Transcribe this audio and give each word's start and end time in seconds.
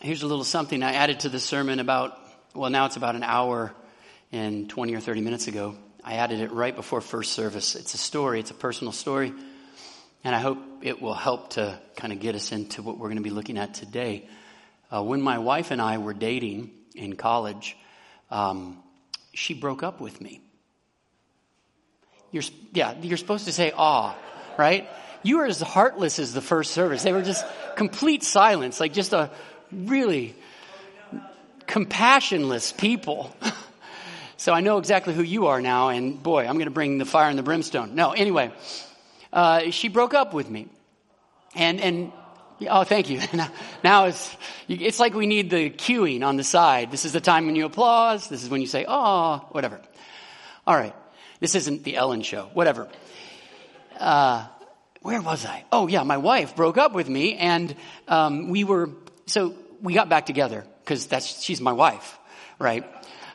here's 0.00 0.22
a 0.22 0.26
little 0.26 0.44
something 0.44 0.82
I 0.82 0.94
added 0.94 1.20
to 1.20 1.28
the 1.28 1.40
sermon 1.40 1.78
about, 1.78 2.18
well, 2.54 2.70
now 2.70 2.86
it's 2.86 2.96
about 2.96 3.16
an 3.16 3.22
hour 3.22 3.72
and 4.32 4.68
20 4.68 4.94
or 4.94 5.00
30 5.00 5.20
minutes 5.20 5.46
ago. 5.46 5.76
I 6.02 6.14
added 6.14 6.40
it 6.40 6.50
right 6.52 6.74
before 6.74 7.02
first 7.02 7.32
service. 7.32 7.74
It's 7.74 7.92
a 7.92 7.98
story, 7.98 8.40
it's 8.40 8.50
a 8.50 8.54
personal 8.54 8.92
story, 8.92 9.32
and 10.24 10.34
I 10.34 10.38
hope 10.38 10.58
it 10.80 11.02
will 11.02 11.14
help 11.14 11.50
to 11.50 11.78
kind 11.96 12.12
of 12.12 12.20
get 12.20 12.34
us 12.34 12.50
into 12.50 12.82
what 12.82 12.96
we're 12.96 13.08
going 13.08 13.16
to 13.16 13.22
be 13.22 13.30
looking 13.30 13.58
at 13.58 13.74
today. 13.74 14.26
Uh, 14.90 15.02
when 15.02 15.20
my 15.20 15.38
wife 15.38 15.70
and 15.70 15.82
I 15.82 15.98
were 15.98 16.14
dating 16.14 16.70
in 16.94 17.16
college, 17.16 17.76
um, 18.30 18.82
she 19.34 19.52
broke 19.52 19.82
up 19.82 20.00
with 20.00 20.18
me. 20.20 20.40
You're, 22.30 22.44
yeah, 22.72 22.94
you're 23.02 23.18
supposed 23.18 23.44
to 23.44 23.52
say 23.52 23.72
"ah," 23.76 24.16
right? 24.56 24.88
You 25.22 25.38
were 25.38 25.46
as 25.46 25.60
heartless 25.60 26.18
as 26.18 26.32
the 26.32 26.40
first 26.40 26.70
service. 26.70 27.02
They 27.02 27.12
were 27.12 27.22
just 27.22 27.44
complete 27.76 28.22
silence, 28.22 28.80
like 28.80 28.92
just 28.92 29.12
a 29.12 29.30
really 29.72 30.34
compassionless 31.66 32.76
people. 32.76 33.34
so 34.36 34.52
I 34.52 34.60
know 34.60 34.78
exactly 34.78 35.14
who 35.14 35.22
you 35.22 35.46
are 35.46 35.60
now, 35.60 35.88
and 35.88 36.22
boy, 36.22 36.46
I'm 36.46 36.54
going 36.54 36.66
to 36.66 36.70
bring 36.70 36.98
the 36.98 37.04
fire 37.04 37.28
and 37.28 37.38
the 37.38 37.42
brimstone. 37.42 37.94
No, 37.94 38.12
anyway, 38.12 38.52
uh, 39.32 39.70
she 39.70 39.88
broke 39.88 40.14
up 40.14 40.34
with 40.34 40.50
me, 40.50 40.68
and 41.54 41.80
and 41.80 42.12
oh, 42.68 42.84
thank 42.84 43.08
you. 43.08 43.20
now 43.84 44.06
it's 44.06 44.36
it's 44.68 44.98
like 44.98 45.14
we 45.14 45.26
need 45.26 45.50
the 45.50 45.70
cueing 45.70 46.24
on 46.24 46.36
the 46.36 46.44
side. 46.44 46.90
This 46.90 47.04
is 47.04 47.12
the 47.12 47.20
time 47.20 47.46
when 47.46 47.56
you 47.56 47.64
applause. 47.66 48.28
This 48.28 48.42
is 48.42 48.50
when 48.50 48.60
you 48.60 48.66
say, 48.66 48.84
"Oh," 48.88 49.46
whatever. 49.50 49.80
All 50.66 50.76
right, 50.76 50.94
this 51.38 51.54
isn't 51.54 51.84
the 51.84 51.96
Ellen 51.96 52.22
show. 52.22 52.50
Whatever. 52.52 52.88
Uh, 53.98 54.46
where 55.02 55.22
was 55.22 55.46
I? 55.46 55.64
Oh 55.72 55.86
yeah, 55.86 56.02
my 56.02 56.18
wife 56.18 56.56
broke 56.56 56.76
up 56.76 56.92
with 56.92 57.08
me, 57.08 57.36
and 57.36 57.74
um, 58.08 58.50
we 58.50 58.64
were 58.64 58.90
so 59.30 59.54
we 59.80 59.94
got 59.94 60.08
back 60.08 60.26
together 60.26 60.64
because 60.80 61.06
that's 61.06 61.42
she's 61.42 61.60
my 61.60 61.72
wife, 61.72 62.18
right? 62.58 62.84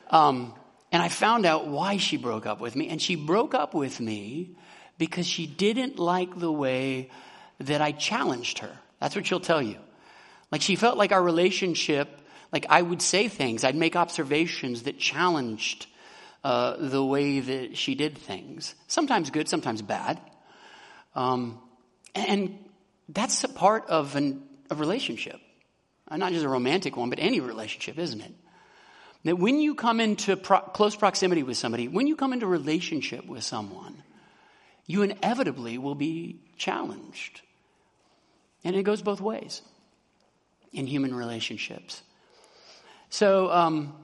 Um, 0.10 0.54
and 0.92 1.02
I 1.02 1.10
found 1.10 1.46
out 1.46 1.68
why 1.68 1.98
she 1.98 2.18
broke 2.18 2.46
up 2.46 2.62
with 2.62 2.76
me, 2.76 2.90
and 2.90 3.02
she 3.02 3.16
broke 3.16 3.54
up 3.54 3.74
with 3.74 4.00
me 4.00 4.56
because 4.98 5.28
she 5.28 5.46
didn't 5.46 6.00
like 6.00 6.38
the 6.40 6.52
way 6.52 7.10
that 7.60 7.82
I 7.82 7.92
challenged 7.92 8.60
her. 8.60 8.78
That's 9.00 9.16
what 9.16 9.26
she'll 9.26 9.40
tell 9.40 9.62
you. 9.62 9.78
Like 10.52 10.62
she 10.62 10.76
felt 10.76 10.98
like 10.98 11.12
our 11.12 11.22
relationship, 11.22 12.22
like 12.52 12.66
I 12.70 12.82
would 12.82 13.02
say 13.02 13.28
things, 13.28 13.64
I'd 13.64 13.76
make 13.76 13.96
observations 13.96 14.84
that 14.84 15.00
challenged 15.00 15.88
uh, 16.44 16.78
the 16.78 17.04
way 17.04 17.40
that 17.40 17.78
she 17.78 17.96
did 17.96 18.18
things. 18.18 18.76
Sometimes 18.88 19.32
good, 19.32 19.50
sometimes 19.50 19.82
bad. 19.82 20.22
Um, 21.16 21.59
and 22.14 22.58
that's 23.09 23.44
a 23.44 23.50
part 23.50 23.88
of 23.88 24.16
an, 24.16 24.44
a 24.70 24.76
relationship. 24.76 25.40
Uh, 26.08 26.17
not 26.17 26.31
just 26.31 26.45
a 26.45 26.50
romantic 26.50 26.95
one, 26.95 27.09
but 27.09 27.20
any 27.20 27.39
relationship, 27.39 27.98
isn't 27.98 28.22
it? 28.22 28.34
That 29.23 29.38
when 29.38 29.59
you 29.59 29.73
come 29.73 30.00
into 30.00 30.38
pro- 30.38 30.59
close 30.62 30.95
proximity 30.95 31.42
with 31.42 31.58
somebody, 31.58 31.88
when 31.88 32.06
you 32.06 32.16
come 32.16 32.31
into 32.31 32.45
relationship 32.45 33.25
with 33.25 33.44
someone, 33.44 34.03
you 34.86 35.02
inevitably 35.02 35.80
will 35.80 35.95
be 35.95 36.42
challenged. 36.58 37.42
And 38.64 38.75
it 38.75 38.84
goes 38.84 39.02
both 39.02 39.20
ways 39.20 39.62
in 40.73 40.86
human 40.86 41.16
relationships. 41.16 42.03
So 43.09 43.52
um, 43.52 43.95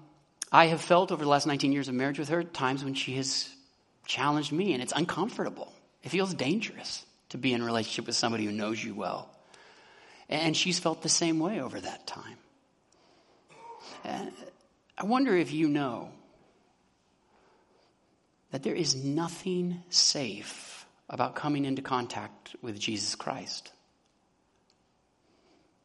I 0.52 0.68
have 0.68 0.82
felt 0.82 1.12
over 1.12 1.24
the 1.24 1.30
last 1.30 1.46
19 1.46 1.72
years 1.72 1.88
of 1.88 1.94
marriage 1.94 2.18
with 2.18 2.30
her 2.30 2.44
times 2.44 2.84
when 2.84 2.94
she 2.94 3.16
has 3.18 3.50
challenged 4.06 4.52
me, 4.52 4.74
and 4.74 4.82
it's 4.82 4.94
uncomfortable. 4.96 5.72
It 6.04 6.10
feels 6.10 6.34
dangerous 6.34 7.06
to 7.30 7.38
be 7.38 7.54
in 7.54 7.64
relationship 7.64 8.08
with 8.08 8.16
somebody 8.16 8.46
who 8.46 8.52
knows 8.52 8.84
you 8.84 8.96
well. 8.96 9.30
And 10.32 10.56
she's 10.56 10.80
felt 10.80 11.02
the 11.02 11.10
same 11.10 11.40
way 11.40 11.62
over 11.62 11.80
that 11.80 12.08
time. 12.08 12.38
Uh, 14.06 14.26
I 14.98 15.06
wonder 15.06 15.36
if 15.36 15.52
you 15.52 15.68
know 15.68 16.10
that 18.52 18.64
there 18.64 18.74
is 18.74 18.96
nothing 18.96 19.84
safe 19.90 20.86
about 21.10 21.36
coming 21.36 21.66
into 21.66 21.82
contact 21.82 22.56
with 22.62 22.80
Jesus 22.80 23.16
Christ. 23.16 23.72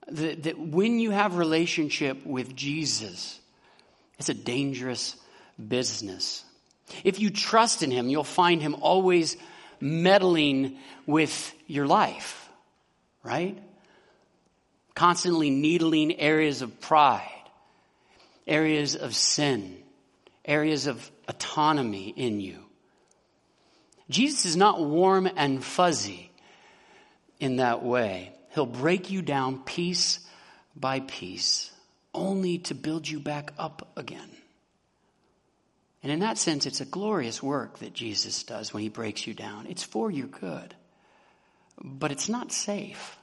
That, 0.07 0.45
that 0.45 0.59
when 0.59 1.01
you 1.01 1.11
have 1.11 1.37
relationship 1.37 2.25
with 2.25 2.55
Jesus, 2.55 3.41
it's 4.19 4.29
a 4.29 4.35
dangerous 4.35 5.17
business. 5.69 6.45
If 7.03 7.19
you 7.19 7.31
trust 7.31 7.83
in 7.83 7.91
Him, 7.91 8.09
you'll 8.09 8.23
find 8.23 8.63
Him 8.63 8.77
always 8.81 9.37
meddling 9.81 10.79
with 11.05 11.53
your 11.67 11.89
life, 11.89 12.49
right? 13.25 13.59
Constantly 14.97 15.51
needling 15.51 16.19
areas 16.19 16.63
of 16.63 16.81
pride, 16.81 17.31
areas 18.47 18.97
of 18.97 19.15
sin, 19.15 19.77
areas 20.43 20.87
of 20.87 21.11
autonomy 21.29 22.09
in 22.09 22.41
you. 22.41 22.59
Jesus 24.09 24.47
is 24.47 24.57
not 24.57 24.81
warm 24.81 25.29
and 25.37 25.63
fuzzy 25.63 26.31
in 27.39 27.57
that 27.57 27.83
way. 27.83 28.33
He'll 28.55 28.65
break 28.65 29.11
you 29.11 29.21
down 29.21 29.59
piece 29.65 30.21
by 30.75 31.01
piece, 31.01 31.71
only 32.15 32.59
to 32.59 32.75
build 32.75 33.07
you 33.07 33.21
back 33.21 33.53
up 33.59 33.87
again. 33.97 34.31
And 36.03 36.11
in 36.11 36.21
that 36.21 36.39
sense, 36.39 36.65
it's 36.65 36.81
a 36.81 36.87
glorious 36.87 37.43
work 37.43 37.81
that 37.81 37.93
Jesus 37.93 38.45
does 38.45 38.73
when 38.73 38.83
he 38.83 38.89
breaks 38.89 39.27
you 39.27 39.35
down. 39.35 39.67
It's 39.67 39.83
for 39.83 40.11
your 40.11 40.29
good. 40.29 40.75
But 41.83 42.13
it's 42.13 42.31
not 42.31 42.51
safe. 42.51 43.19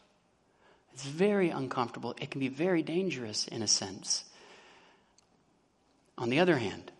It's 0.93 1.05
very 1.05 1.49
uncomfortable. 1.49 2.15
It 2.21 2.29
can 2.31 2.39
be 2.39 2.49
very 2.49 2.83
dangerous 2.83 3.47
in 3.47 3.61
a 3.61 3.67
sense. 3.67 4.23
On 6.17 6.29
the 6.29 6.39
other 6.39 6.57
hand, 6.57 6.91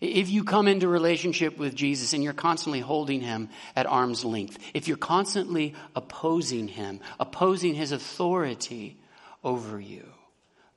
if 0.00 0.28
you 0.28 0.44
come 0.44 0.68
into 0.68 0.88
relationship 0.88 1.56
with 1.56 1.74
Jesus 1.74 2.12
and 2.12 2.22
you're 2.22 2.34
constantly 2.34 2.80
holding 2.80 3.22
him 3.22 3.48
at 3.74 3.86
arm's 3.86 4.24
length, 4.24 4.58
if 4.74 4.88
you're 4.88 4.96
constantly 4.98 5.74
opposing 5.94 6.68
him, 6.68 7.00
opposing 7.18 7.74
his 7.74 7.92
authority 7.92 8.98
over 9.42 9.80
you, 9.80 10.06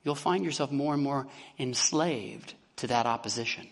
you'll 0.02 0.14
find 0.14 0.44
yourself 0.44 0.72
more 0.72 0.94
and 0.94 1.02
more 1.02 1.26
enslaved 1.58 2.54
to 2.76 2.86
that 2.86 3.04
opposition. 3.04 3.68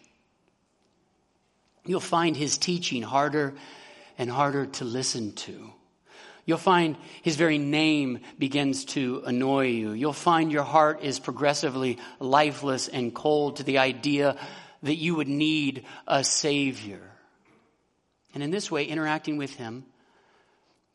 You'll 1.87 2.01
find 2.01 2.37
his 2.37 2.59
teaching 2.59 3.03
harder 3.03 3.55
and 4.19 4.31
harder 4.31 4.67
to 4.67 4.85
listen 4.85 5.33
to. 5.33 5.73
You'll 6.49 6.57
find 6.57 6.97
his 7.21 7.37
very 7.37 7.59
name 7.59 8.21
begins 8.39 8.87
to 8.87 9.23
annoy 9.27 9.67
you. 9.67 9.91
You'll 9.93 10.15
find 10.15 10.51
your 10.51 10.63
heart 10.63 11.03
is 11.03 11.19
progressively 11.19 11.99
lifeless 12.21 12.89
and 12.89 13.15
cold 13.15 13.57
to 13.57 13.65
the 13.65 13.77
idea 13.77 14.35
that 14.83 14.95
you 14.95 15.15
would 15.17 15.29
need 15.29 15.85
a 16.07 16.25
savior. 16.25 17.03
And 18.33 18.43
in 18.43 18.51
this 18.51 18.71
way, 18.71 18.87
interacting 18.87 19.37
with 19.37 19.57
him 19.57 19.85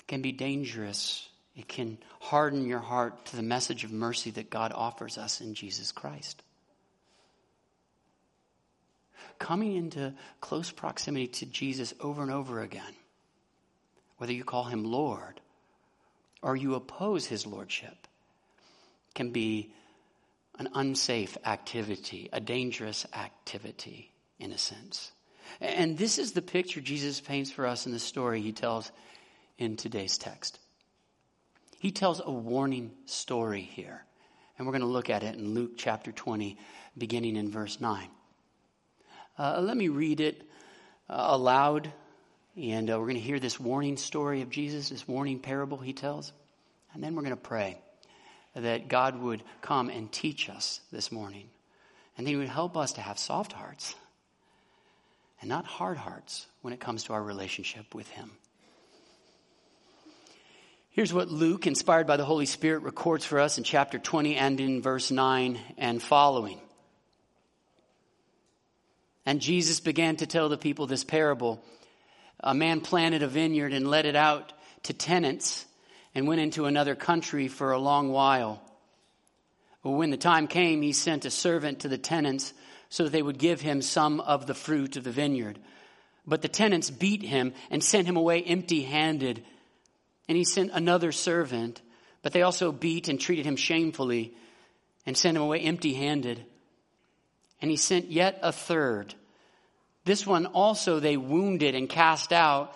can 0.07 0.23
be 0.23 0.31
dangerous. 0.31 1.29
It 1.55 1.67
can 1.67 1.99
harden 2.19 2.65
your 2.65 2.79
heart 2.79 3.27
to 3.27 3.35
the 3.35 3.43
message 3.43 3.83
of 3.83 3.91
mercy 3.91 4.31
that 4.31 4.49
God 4.49 4.71
offers 4.73 5.19
us 5.19 5.39
in 5.39 5.53
Jesus 5.53 5.91
Christ 5.91 6.41
coming 9.37 9.75
into 9.75 10.15
close 10.41 10.71
proximity 10.71 11.27
to 11.27 11.45
Jesus 11.45 11.93
over 11.99 12.23
and 12.23 12.31
over 12.31 12.61
again, 12.61 12.93
whether 14.17 14.33
you 14.33 14.43
call 14.43 14.63
him 14.63 14.83
Lord 14.83 15.41
or 16.43 16.55
you 16.55 16.75
oppose 16.75 17.25
his 17.25 17.47
lordship, 17.47 18.07
can 19.15 19.31
be 19.31 19.73
an 20.59 20.69
unsafe 20.75 21.37
activity, 21.45 22.29
a 22.31 22.39
dangerous 22.39 23.07
activity, 23.15 24.11
in 24.39 24.51
a 24.51 24.57
sense. 24.57 25.11
And 25.59 25.97
this 25.97 26.19
is 26.19 26.33
the 26.33 26.41
picture 26.41 26.81
Jesus 26.81 27.21
paints 27.21 27.51
for 27.51 27.65
us 27.65 27.85
in 27.85 27.91
the 27.91 27.99
story 27.99 28.41
he 28.41 28.51
tells 28.51 28.91
in 29.57 29.77
today's 29.77 30.17
text. 30.17 30.59
He 31.79 31.91
tells 31.91 32.21
a 32.23 32.31
warning 32.31 32.91
story 33.05 33.61
here. 33.61 34.03
And 34.57 34.67
we're 34.67 34.73
going 34.73 34.81
to 34.81 34.87
look 34.87 35.09
at 35.09 35.23
it 35.23 35.35
in 35.35 35.53
Luke 35.53 35.71
chapter 35.77 36.11
20, 36.11 36.57
beginning 36.97 37.35
in 37.35 37.49
verse 37.49 37.81
9. 37.81 38.07
Uh, 39.37 39.61
let 39.61 39.75
me 39.75 39.87
read 39.87 40.19
it 40.19 40.43
uh, 41.09 41.25
aloud, 41.29 41.91
and 42.55 42.89
uh, 42.89 42.99
we're 42.99 43.07
going 43.07 43.15
to 43.15 43.21
hear 43.21 43.39
this 43.39 43.59
warning 43.59 43.97
story 43.97 44.41
of 44.41 44.49
Jesus, 44.51 44.89
this 44.89 45.07
warning 45.07 45.39
parable 45.39 45.79
he 45.79 45.93
tells, 45.93 46.31
and 46.93 47.03
then 47.03 47.15
we're 47.15 47.23
going 47.23 47.35
to 47.35 47.41
pray 47.41 47.77
that 48.55 48.87
God 48.87 49.19
would 49.19 49.41
come 49.61 49.89
and 49.89 50.11
teach 50.11 50.49
us 50.49 50.79
this 50.91 51.11
morning, 51.11 51.49
and 52.17 52.25
that 52.25 52.31
He 52.31 52.37
would 52.37 52.49
help 52.49 52.77
us 52.77 52.93
to 52.93 53.01
have 53.01 53.17
soft 53.17 53.51
hearts 53.53 53.95
and 55.41 55.49
not 55.49 55.65
hard 55.65 55.97
hearts 55.97 56.47
when 56.61 56.73
it 56.73 56.79
comes 56.79 57.05
to 57.05 57.13
our 57.13 57.23
relationship 57.23 57.93
with 57.95 58.07
Him. 58.09 58.31
Here's 60.91 61.11
what 61.11 61.29
Luke, 61.29 61.65
inspired 61.65 62.05
by 62.05 62.17
the 62.17 62.25
Holy 62.25 62.45
Spirit, 62.45 62.83
records 62.83 63.25
for 63.25 63.39
us 63.39 63.57
in 63.57 63.63
chapter 63.63 63.97
20 63.97 64.35
and 64.35 64.59
in 64.59 64.81
verse 64.81 65.09
9 65.09 65.59
and 65.79 66.01
following. 66.01 66.61
And 69.25 69.41
Jesus 69.41 69.79
began 69.79 70.17
to 70.17 70.27
tell 70.27 70.49
the 70.49 70.57
people 70.57 70.85
this 70.85 71.03
parable. 71.03 71.63
A 72.39 72.53
man 72.53 72.79
planted 72.79 73.23
a 73.23 73.27
vineyard 73.27 73.73
and 73.73 73.87
let 73.87 74.05
it 74.05 74.15
out 74.15 74.53
to 74.83 74.93
tenants 74.93 75.65
and 76.15 76.27
went 76.27 76.41
into 76.41 76.65
another 76.65 76.95
country 76.95 77.47
for 77.47 77.71
a 77.71 77.79
long 77.79 78.11
while. 78.11 78.61
Well, 79.83 79.95
when 79.95 80.11
the 80.11 80.17
time 80.17 80.47
came, 80.47 80.81
he 80.81 80.93
sent 80.93 81.25
a 81.25 81.31
servant 81.31 81.79
to 81.79 81.89
the 81.89 81.97
tenants 81.97 82.53
so 82.89 83.03
that 83.03 83.11
they 83.11 83.21
would 83.21 83.37
give 83.37 83.59
him 83.59 83.81
some 83.81 84.21
of 84.21 84.47
the 84.47 84.53
fruit 84.53 84.95
of 84.95 85.03
the 85.03 85.11
vineyard. 85.11 85.59
But 86.25 86.41
the 86.41 86.47
tenants 86.47 86.89
beat 86.89 87.23
him 87.23 87.53
and 87.69 87.83
sent 87.83 88.07
him 88.07 88.15
away 88.15 88.41
empty 88.43 88.83
handed. 88.83 89.43
And 90.29 90.37
he 90.37 90.45
sent 90.45 90.71
another 90.73 91.11
servant, 91.11 91.81
but 92.21 92.31
they 92.31 92.43
also 92.43 92.71
beat 92.71 93.09
and 93.09 93.19
treated 93.19 93.45
him 93.45 93.57
shamefully 93.57 94.33
and 95.05 95.17
sent 95.17 95.35
him 95.35 95.43
away 95.43 95.59
empty 95.59 95.93
handed. 95.93 96.45
And 97.61 97.69
he 97.69 97.77
sent 97.77 98.09
yet 98.09 98.39
a 98.41 98.51
third. 98.51 99.13
This 100.05 100.25
one 100.25 100.45
also 100.45 100.99
they 100.99 101.17
wounded 101.17 101.75
and 101.75 101.89
cast 101.89 102.31
out. 102.31 102.75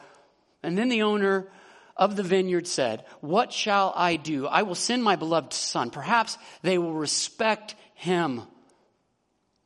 And 0.64 0.78
then 0.78 0.90
the 0.90 1.04
owner 1.04 1.48
of 1.98 2.16
the 2.16 2.24
vineyard 2.24 2.68
said, 2.68 3.04
What 3.22 3.52
shall 3.52 3.92
I 3.96 4.16
do? 4.16 4.48
I 4.48 4.64
will 4.64 4.76
send 4.76 5.04
my 5.04 5.16
beloved 5.16 5.54
son. 5.54 5.90
Perhaps 5.90 6.38
they 6.62 6.78
will 6.78 6.94
respect 6.94 7.76
him. 7.96 8.44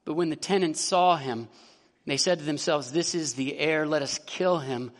But 0.05 0.13
when 0.13 0.29
the 0.29 0.35
tenants 0.35 0.81
saw 0.81 1.17
him, 1.17 1.49
they 2.05 2.17
said 2.17 2.39
to 2.39 2.45
themselves, 2.45 2.91
This 2.91 3.13
is 3.13 3.33
the 3.33 3.57
heir. 3.57 3.85
Let 3.85 4.01
us 4.01 4.19
kill 4.25 4.59
him 4.59 4.91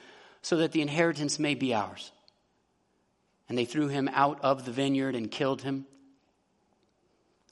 so 0.42 0.58
that 0.58 0.72
the 0.72 0.82
inheritance 0.82 1.40
may 1.40 1.56
be 1.56 1.74
ours. 1.74 2.12
And 3.50 3.58
they 3.58 3.66
threw 3.66 3.88
him 3.88 4.10
out 4.14 4.42
of 4.44 4.66
the 4.66 4.72
vineyard 4.72 5.16
and 5.16 5.32
killed 5.32 5.62
him. 5.62 5.86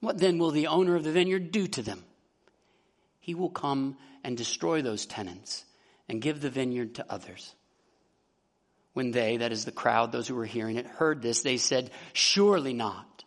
What 0.02 0.18
then 0.18 0.38
will 0.38 0.52
the 0.52 0.68
owner 0.68 0.96
of 0.96 1.04
the 1.04 1.12
vineyard 1.12 1.52
do 1.52 1.68
to 1.68 1.82
them? 1.82 2.04
He 3.20 3.36
will 3.36 3.50
come 3.50 3.98
and 4.24 4.38
destroy 4.38 4.82
those 4.82 5.06
tenants 5.06 5.66
and 6.08 6.22
give 6.22 6.42
the 6.42 6.50
vineyard 6.50 6.96
to 6.96 7.06
others. 7.12 7.54
When 8.94 9.12
they, 9.12 9.38
that 9.38 9.52
is 9.52 9.66
the 9.66 9.72
crowd, 9.72 10.12
those 10.12 10.28
who 10.28 10.36
were 10.36 10.46
hearing 10.46 10.78
it, 10.78 10.86
heard 10.86 11.22
this, 11.22 11.42
they 11.42 11.58
said, 11.58 11.92
Surely 12.14 12.74
not. 12.74 13.24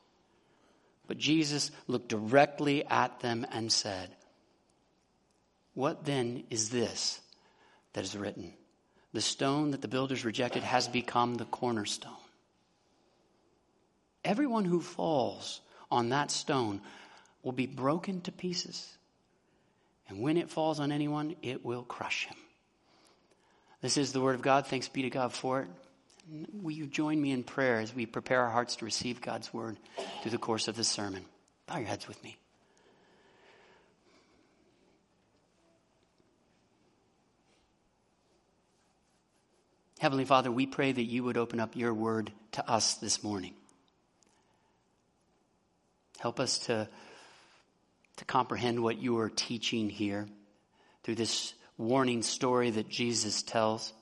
But 1.06 1.18
Jesus 1.18 1.70
looked 1.86 2.08
directly 2.08 2.84
at 2.84 3.20
them 3.20 3.46
and 3.50 3.72
said, 3.72 4.10
What 5.74 6.04
then 6.04 6.44
is 6.50 6.70
this 6.70 7.20
that 7.92 8.04
is 8.04 8.16
written? 8.16 8.54
The 9.12 9.20
stone 9.20 9.72
that 9.72 9.82
the 9.82 9.88
builders 9.88 10.24
rejected 10.24 10.62
has 10.62 10.88
become 10.88 11.34
the 11.34 11.44
cornerstone. 11.44 12.12
Everyone 14.24 14.64
who 14.64 14.80
falls 14.80 15.60
on 15.90 16.10
that 16.10 16.30
stone 16.30 16.80
will 17.42 17.52
be 17.52 17.66
broken 17.66 18.20
to 18.22 18.32
pieces. 18.32 18.96
And 20.08 20.20
when 20.20 20.36
it 20.36 20.50
falls 20.50 20.80
on 20.80 20.92
anyone, 20.92 21.36
it 21.42 21.64
will 21.64 21.82
crush 21.82 22.26
him. 22.26 22.36
This 23.82 23.96
is 23.96 24.12
the 24.12 24.20
word 24.20 24.36
of 24.36 24.42
God. 24.42 24.68
Thanks 24.68 24.88
be 24.88 25.02
to 25.02 25.10
God 25.10 25.32
for 25.32 25.62
it. 25.62 25.68
Will 26.62 26.70
you 26.70 26.86
join 26.86 27.20
me 27.20 27.32
in 27.32 27.42
prayer 27.42 27.80
as 27.80 27.92
we 27.92 28.06
prepare 28.06 28.42
our 28.42 28.50
hearts 28.50 28.76
to 28.76 28.84
receive 28.84 29.20
God's 29.20 29.52
word 29.52 29.76
through 30.22 30.30
the 30.30 30.38
course 30.38 30.68
of 30.68 30.76
this 30.76 30.88
sermon? 30.88 31.24
Bow 31.66 31.78
your 31.78 31.88
heads 31.88 32.06
with 32.06 32.22
me. 32.22 32.36
Heavenly 39.98 40.24
Father, 40.24 40.50
we 40.50 40.66
pray 40.66 40.92
that 40.92 41.02
you 41.02 41.24
would 41.24 41.36
open 41.36 41.58
up 41.58 41.76
your 41.76 41.92
word 41.92 42.32
to 42.52 42.68
us 42.68 42.94
this 42.94 43.22
morning. 43.22 43.54
Help 46.18 46.38
us 46.38 46.60
to, 46.66 46.88
to 48.16 48.24
comprehend 48.24 48.80
what 48.80 48.98
you 48.98 49.18
are 49.18 49.28
teaching 49.28 49.88
here 49.88 50.28
through 51.02 51.16
this 51.16 51.54
warning 51.76 52.22
story 52.22 52.70
that 52.70 52.88
Jesus 52.88 53.42
tells. 53.42 53.92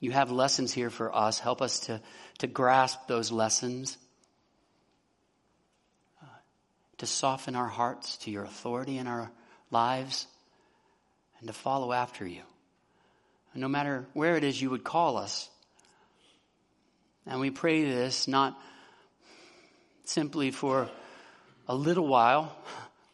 You 0.00 0.10
have 0.12 0.30
lessons 0.30 0.72
here 0.72 0.90
for 0.90 1.14
us. 1.14 1.38
Help 1.38 1.62
us 1.62 1.80
to, 1.80 2.00
to 2.38 2.46
grasp 2.46 3.06
those 3.06 3.32
lessons, 3.32 3.96
uh, 6.22 6.26
to 6.98 7.06
soften 7.06 7.56
our 7.56 7.68
hearts 7.68 8.18
to 8.18 8.30
your 8.30 8.44
authority 8.44 8.98
in 8.98 9.06
our 9.06 9.30
lives, 9.70 10.26
and 11.38 11.48
to 11.48 11.52
follow 11.52 11.92
after 11.92 12.26
you. 12.26 12.42
And 13.52 13.62
no 13.62 13.68
matter 13.68 14.06
where 14.12 14.36
it 14.36 14.44
is 14.44 14.60
you 14.60 14.70
would 14.70 14.84
call 14.84 15.16
us. 15.16 15.48
And 17.26 17.40
we 17.40 17.50
pray 17.50 17.84
this 17.84 18.28
not 18.28 18.58
simply 20.04 20.50
for 20.50 20.88
a 21.66 21.74
little 21.74 22.06
while, 22.06 22.56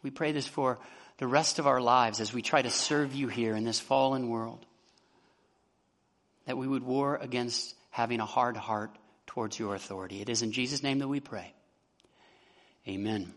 we 0.02 0.11
pray 0.11 0.32
this 0.32 0.46
for 0.46 0.79
the 1.23 1.29
rest 1.29 1.61
of 1.61 1.69
our 1.69 1.81
lives 1.81 2.21
as 2.21 2.35
we 2.35 2.43
try 2.43 2.61
to 2.61 2.69
serve 2.69 3.15
you 3.15 3.29
here 3.29 3.55
in 3.55 3.63
this 3.63 3.79
fallen 3.79 4.29
world. 4.29 4.67
That 6.47 6.59
we 6.59 6.67
would 6.67 6.83
war 6.83 7.15
against 7.15 7.77
having 7.91 8.19
a 8.19 8.27
hard 8.27 8.57
heart 8.57 8.91
towards 9.29 9.57
your 9.57 9.77
authority. 9.77 10.21
It 10.21 10.29
is 10.29 10.43
in 10.43 10.51
Jesus' 10.51 10.83
name 10.83 10.99
that 10.99 11.07
we 11.07 11.21
pray. 11.21 11.55
Amen. 12.89 13.33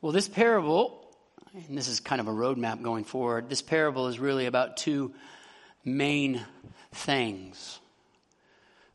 Well, 0.00 0.12
this 0.12 0.28
parable, 0.28 1.04
and 1.54 1.76
this 1.76 1.88
is 1.88 1.98
kind 1.98 2.20
of 2.20 2.28
a 2.28 2.32
roadmap 2.32 2.82
going 2.82 3.02
forward, 3.02 3.48
this 3.48 3.62
parable 3.62 4.06
is 4.06 4.20
really 4.20 4.46
about 4.46 4.76
two 4.76 5.12
main 5.84 6.40
things. 6.92 7.80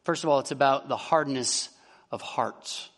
First 0.05 0.23
of 0.23 0.29
all, 0.29 0.39
it's 0.39 0.51
about 0.51 0.87
the 0.87 0.95
hardness 0.95 1.67
of 2.09 2.21
hearts. 2.21 2.89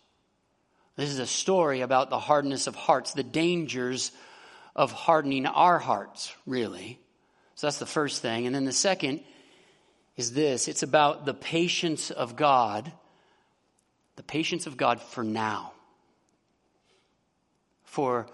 This 0.96 1.10
is 1.10 1.20
a 1.20 1.28
story 1.28 1.82
about 1.82 2.10
the 2.10 2.20
hardness 2.20 2.68
of 2.68 2.76
hearts, 2.76 3.14
the 3.14 3.24
dangers 3.24 4.12
of 4.76 4.92
hardening 4.92 5.46
our 5.46 5.80
hearts, 5.80 6.34
really. 6.46 7.00
So 7.56 7.68
that's 7.68 7.80
the 7.80 7.86
first 7.86 8.22
thing. 8.22 8.46
And 8.46 8.56
then 8.56 8.66
the 8.66 8.72
second 8.72 9.22
is 10.18 10.34
this 10.34 10.68
it's 10.68 10.84
about 10.84 11.26
the 11.26 11.34
patience 11.34 12.12
of 12.12 12.36
God, 12.36 12.92
the 14.16 14.24
patience 14.24 14.68
of 14.68 14.78
God 14.78 15.02
for 15.02 15.24
now, 15.24 15.74
for 17.86 18.28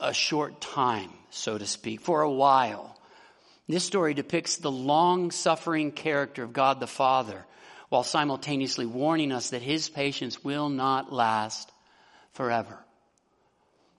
a 0.00 0.12
short 0.12 0.60
time, 0.60 1.10
so 1.30 1.56
to 1.56 1.66
speak, 1.66 2.00
for 2.00 2.22
a 2.22 2.30
while. 2.30 2.98
This 3.68 3.84
story 3.84 4.14
depicts 4.14 4.56
the 4.56 4.70
long 4.70 5.30
suffering 5.30 5.90
character 5.90 6.42
of 6.44 6.52
God 6.52 6.78
the 6.78 6.86
Father 6.86 7.44
while 7.88 8.02
simultaneously 8.02 8.86
warning 8.86 9.32
us 9.32 9.50
that 9.50 9.62
his 9.62 9.88
patience 9.88 10.42
will 10.42 10.68
not 10.68 11.12
last 11.12 11.70
forever. 12.36 12.78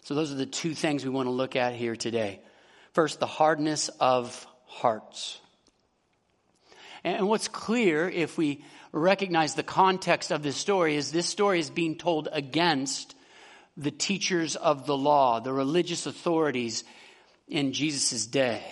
So, 0.04 0.16
those 0.16 0.32
are 0.32 0.36
the 0.36 0.46
two 0.46 0.74
things 0.74 1.04
we 1.04 1.10
want 1.10 1.28
to 1.28 1.32
look 1.32 1.56
at 1.56 1.74
here 1.74 1.96
today. 1.96 2.40
First, 2.94 3.20
the 3.20 3.26
hardness 3.26 3.90
of 4.00 4.48
hearts. 4.66 5.40
And 7.04 7.28
what's 7.28 7.48
clear 7.48 8.10
if 8.10 8.38
we 8.38 8.64
recognize 8.92 9.56
the 9.56 9.64
context 9.64 10.32
of 10.32 10.44
this 10.44 10.56
story 10.56 10.96
is 10.96 11.12
this 11.12 11.28
story 11.28 11.60
is 11.60 11.70
being 11.70 11.98
told 11.98 12.30
against 12.32 13.16
the 13.76 13.92
teachers 13.92 14.56
of 14.56 14.86
the 14.86 14.98
law, 14.98 15.40
the 15.40 15.54
religious 15.54 16.06
authorities 16.06 16.84
in 17.48 17.74
Jesus' 17.74 18.26
day. 18.26 18.64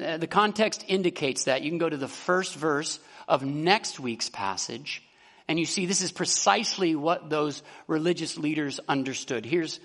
Uh, 0.00 0.16
the 0.16 0.26
context 0.26 0.84
indicates 0.88 1.44
that. 1.44 1.62
You 1.62 1.70
can 1.70 1.78
go 1.78 1.88
to 1.88 1.96
the 1.96 2.08
first 2.08 2.54
verse 2.54 3.00
of 3.26 3.44
next 3.44 3.98
week's 3.98 4.30
passage 4.30 5.02
and 5.48 5.58
you 5.58 5.64
see, 5.64 5.86
this 5.86 6.02
is 6.02 6.12
precisely 6.12 6.94
what 6.94 7.30
those 7.30 7.62
religious 7.86 8.36
leaders 8.36 8.80
understood. 8.86 9.46
Here's 9.46 9.80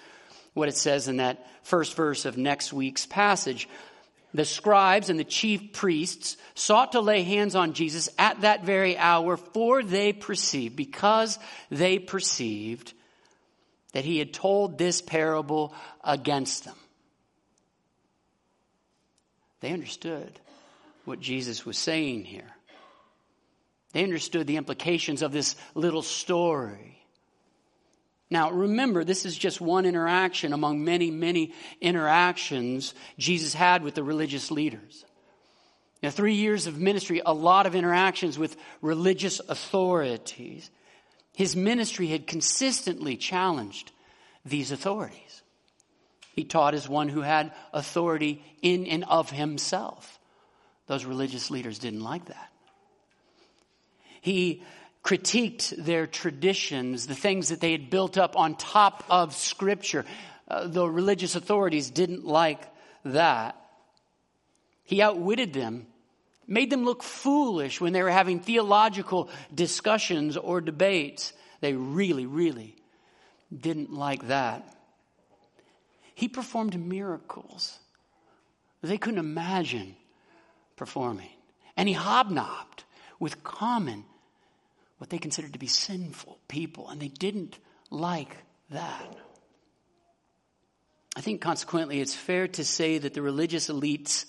what 0.54 0.68
it 0.68 0.76
says 0.76 1.08
in 1.08 1.18
that 1.18 1.48
first 1.64 1.96
verse 1.96 2.26
of 2.26 2.38
next 2.38 2.74
week's 2.74 3.06
passage. 3.06 3.70
The 4.34 4.46
scribes 4.46 5.10
and 5.10 5.20
the 5.20 5.24
chief 5.24 5.74
priests 5.74 6.38
sought 6.54 6.92
to 6.94 7.00
lay 7.00 7.24
hands 7.24 7.56
on 7.56 7.74
Jesus 7.74 8.10
at 8.18 8.42
that 8.42 8.66
very 8.66 8.98
hour, 8.98 9.38
for 9.38 9.84
they 9.84 10.12
perceived, 10.12 10.76
because 10.76 11.40
they 11.70 11.98
perceived 11.98 12.94
that 13.94 14.04
he 14.04 14.18
had 14.18 14.34
told 14.34 14.78
this 14.78 15.02
parable 15.02 15.74
against 16.04 16.66
them. 16.66 16.76
They 19.62 19.72
understood 19.72 20.40
what 21.06 21.22
Jesus 21.22 21.66
was 21.66 21.78
saying 21.78 22.26
here. 22.26 22.52
They 23.94 24.04
understood 24.04 24.48
the 24.48 24.58
implications 24.58 25.22
of 25.22 25.32
this 25.32 25.56
little 25.76 26.02
story. 26.02 27.00
Now, 28.30 28.52
remember, 28.52 29.04
this 29.04 29.26
is 29.26 29.38
just 29.38 29.62
one 29.62 29.86
interaction 29.86 30.54
among 30.54 30.84
many, 30.84 31.12
many 31.12 31.54
interactions 31.80 32.96
Jesus 33.20 33.54
had 33.54 33.84
with 33.84 33.94
the 33.94 34.04
religious 34.04 34.50
leaders. 34.50 35.06
Now, 36.02 36.10
three 36.10 36.34
years 36.34 36.66
of 36.66 36.80
ministry, 36.80 37.22
a 37.24 37.34
lot 37.34 37.68
of 37.68 37.76
interactions 37.76 38.40
with 38.40 38.58
religious 38.82 39.40
authorities. 39.48 40.72
His 41.36 41.56
ministry 41.56 42.08
had 42.08 42.26
consistently 42.26 43.16
challenged 43.16 43.92
these 44.44 44.72
authorities. 44.72 45.44
He 46.36 46.44
taught 46.44 46.74
as 46.74 46.90
one 46.90 47.10
who 47.10 47.22
had 47.22 47.54
authority 47.72 48.44
in 48.64 48.88
and 48.88 49.04
of 49.04 49.30
himself. 49.30 50.20
Those 50.88 51.06
religious 51.06 51.52
leaders 51.52 51.78
didn't 51.78 52.04
like 52.04 52.26
that. 52.26 52.53
He 54.24 54.64
critiqued 55.04 55.76
their 55.84 56.08
traditions, 56.08 57.08
the 57.08 57.14
things 57.14 57.50
that 57.50 57.60
they 57.60 57.74
had 57.74 57.90
built 57.90 58.18
up 58.18 58.38
on 58.38 58.56
top 58.56 59.04
of 59.10 59.36
Scripture. 59.36 60.06
Uh, 60.48 60.66
the 60.68 60.88
religious 60.88 61.36
authorities 61.36 61.90
didn't 61.90 62.26
like 62.26 62.62
that. 63.04 63.60
He 64.86 65.02
outwitted 65.02 65.52
them 65.52 65.88
made 66.48 66.70
them 66.70 66.84
look 66.84 67.04
foolish 67.04 67.80
when 67.80 67.94
they 67.94 68.04
were 68.04 68.12
having 68.12 68.40
theological 68.40 69.30
discussions 69.54 70.38
or 70.38 70.62
debates. 70.62 71.34
They 71.62 71.74
really, 71.74 72.26
really 72.26 72.76
didn't 73.56 73.94
like 73.94 74.28
that. 74.28 74.76
He 76.16 76.28
performed 76.28 76.78
miracles 76.80 77.80
they 78.82 78.98
couldn't 78.98 79.20
imagine 79.20 79.96
performing. 80.76 81.30
And 81.78 81.88
he 81.88 81.94
hobnobbed 81.94 82.84
with 83.18 83.44
common, 83.44 84.04
what 85.04 85.10
they 85.10 85.18
considered 85.18 85.52
to 85.52 85.60
be 85.60 85.68
sinful 85.68 86.40
people, 86.48 86.88
and 86.88 87.02
they 87.02 87.10
didn't 87.10 87.60
like 87.90 88.38
that. 88.70 89.18
I 91.14 91.20
think 91.20 91.42
consequently, 91.42 92.00
it's 92.00 92.16
fair 92.16 92.48
to 92.48 92.64
say 92.64 93.00
that 93.00 93.14
the 93.14 93.22
religious 93.22 93.68
elites 93.68 94.24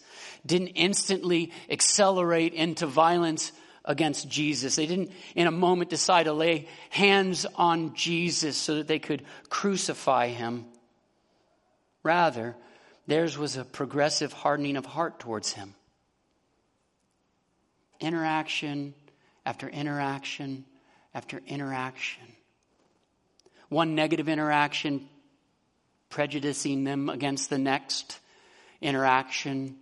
didn't 0.45 0.71
instantly 0.71 1.53
accelerate 1.71 2.55
into 2.55 2.89
violence 2.89 3.53
against 3.85 4.29
Jesus. 4.29 4.75
They 4.75 4.87
didn't, 4.87 5.13
in 5.37 5.47
a 5.47 5.53
moment, 5.53 5.91
decide 5.91 6.25
to 6.25 6.33
lay 6.33 6.67
hands 6.91 7.47
on 7.55 7.95
Jesus 7.95 8.57
so 8.57 8.75
that 8.75 8.89
they 8.89 8.99
could 8.99 9.23
crucify 9.49 10.27
him. 10.27 10.65
Rather, 12.03 12.57
theirs 13.07 13.39
was 13.39 13.57
a 13.57 13.65
progressive 13.65 14.33
hardening 14.33 14.77
of 14.77 14.87
heart 14.87 15.21
towards 15.21 15.53
him. 15.53 15.77
Interaction 18.01 18.95
after 19.45 19.69
interaction 19.69 20.65
after 21.15 21.41
interaction. 21.47 22.25
One 23.69 23.95
negative 23.95 24.29
interaction 24.29 25.09
prejudicing 26.11 26.85
them 26.85 27.09
against 27.09 27.51
the 27.51 27.59
next 27.59 28.19
interaction 28.81 29.77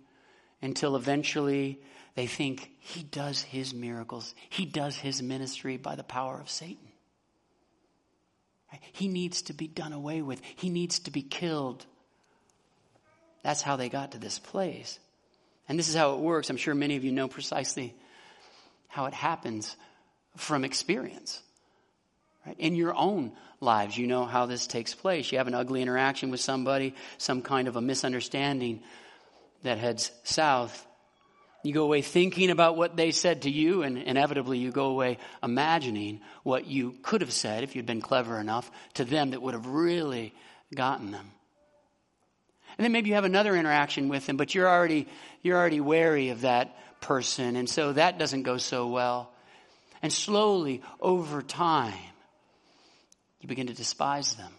until 0.61 0.95
eventually 0.95 1.79
they 2.15 2.27
think 2.27 2.71
he 2.79 3.03
does 3.03 3.41
his 3.41 3.73
miracles, 3.73 4.33
he 4.49 4.65
does 4.65 4.95
his 4.95 5.21
ministry 5.21 5.77
by 5.77 5.95
the 5.95 6.03
power 6.03 6.39
of 6.39 6.49
Satan. 6.49 6.87
He 8.91 9.07
needs 9.07 9.43
to 9.43 9.53
be 9.53 9.67
done 9.67 9.93
away 9.93 10.21
with, 10.21 10.41
he 10.55 10.69
needs 10.69 10.99
to 10.99 11.11
be 11.11 11.21
killed. 11.21 11.85
That's 13.43 13.61
how 13.61 13.75
they 13.75 13.89
got 13.89 14.13
to 14.13 14.17
this 14.17 14.39
place. 14.39 14.99
And 15.67 15.77
this 15.77 15.89
is 15.89 15.95
how 15.95 16.13
it 16.13 16.19
works. 16.19 16.49
I'm 16.49 16.57
sure 16.57 16.73
many 16.73 16.95
of 16.95 17.03
you 17.03 17.11
know 17.11 17.27
precisely 17.27 17.93
how 18.93 19.05
it 19.05 19.13
happens 19.15 19.75
from 20.37 20.63
experience. 20.63 21.41
Right? 22.45 22.55
In 22.59 22.75
your 22.75 22.93
own 22.93 23.31
lives, 23.59 23.97
you 23.97 24.05
know 24.05 24.23
how 24.23 24.45
this 24.45 24.67
takes 24.67 24.93
place. 24.93 25.31
You 25.31 25.39
have 25.39 25.47
an 25.47 25.55
ugly 25.55 25.81
interaction 25.81 26.29
with 26.29 26.41
somebody, 26.41 26.93
some 27.17 27.41
kind 27.41 27.67
of 27.67 27.75
a 27.75 27.81
misunderstanding 27.81 28.83
that 29.63 29.79
heads 29.79 30.11
south. 30.23 30.85
You 31.63 31.73
go 31.73 31.85
away 31.85 32.03
thinking 32.03 32.51
about 32.51 32.77
what 32.77 32.95
they 32.95 33.09
said 33.09 33.43
to 33.43 33.49
you, 33.49 33.81
and 33.81 33.97
inevitably 33.97 34.59
you 34.59 34.69
go 34.69 34.85
away 34.85 35.17
imagining 35.41 36.21
what 36.43 36.67
you 36.67 36.93
could 37.01 37.21
have 37.21 37.33
said 37.33 37.63
if 37.63 37.75
you'd 37.75 37.87
been 37.87 37.99
clever 37.99 38.39
enough 38.39 38.69
to 38.93 39.05
them 39.05 39.31
that 39.31 39.41
would 39.41 39.55
have 39.55 39.65
really 39.65 40.35
gotten 40.75 41.09
them. 41.09 41.31
And 42.77 42.85
then 42.85 42.91
maybe 42.91 43.09
you 43.09 43.15
have 43.15 43.25
another 43.25 43.55
interaction 43.55 44.07
with 44.07 44.27
them, 44.27 44.37
but 44.37 44.53
you're 44.53 44.69
already, 44.69 45.07
you're 45.41 45.57
already 45.57 45.81
wary 45.81 46.29
of 46.29 46.41
that 46.41 46.77
person. 47.03 47.57
And 47.57 47.69
so 47.69 47.93
that 47.93 48.17
doesn't 48.17 48.43
go 48.43 48.57
so 48.57 48.87
well. 48.87 49.31
And 50.01 50.11
slowly, 50.11 50.81
over 50.99 51.41
time, 51.41 51.93
you 53.39 53.47
begin 53.47 53.67
to 53.67 53.73
despise 53.73 54.35
them. 54.35 54.51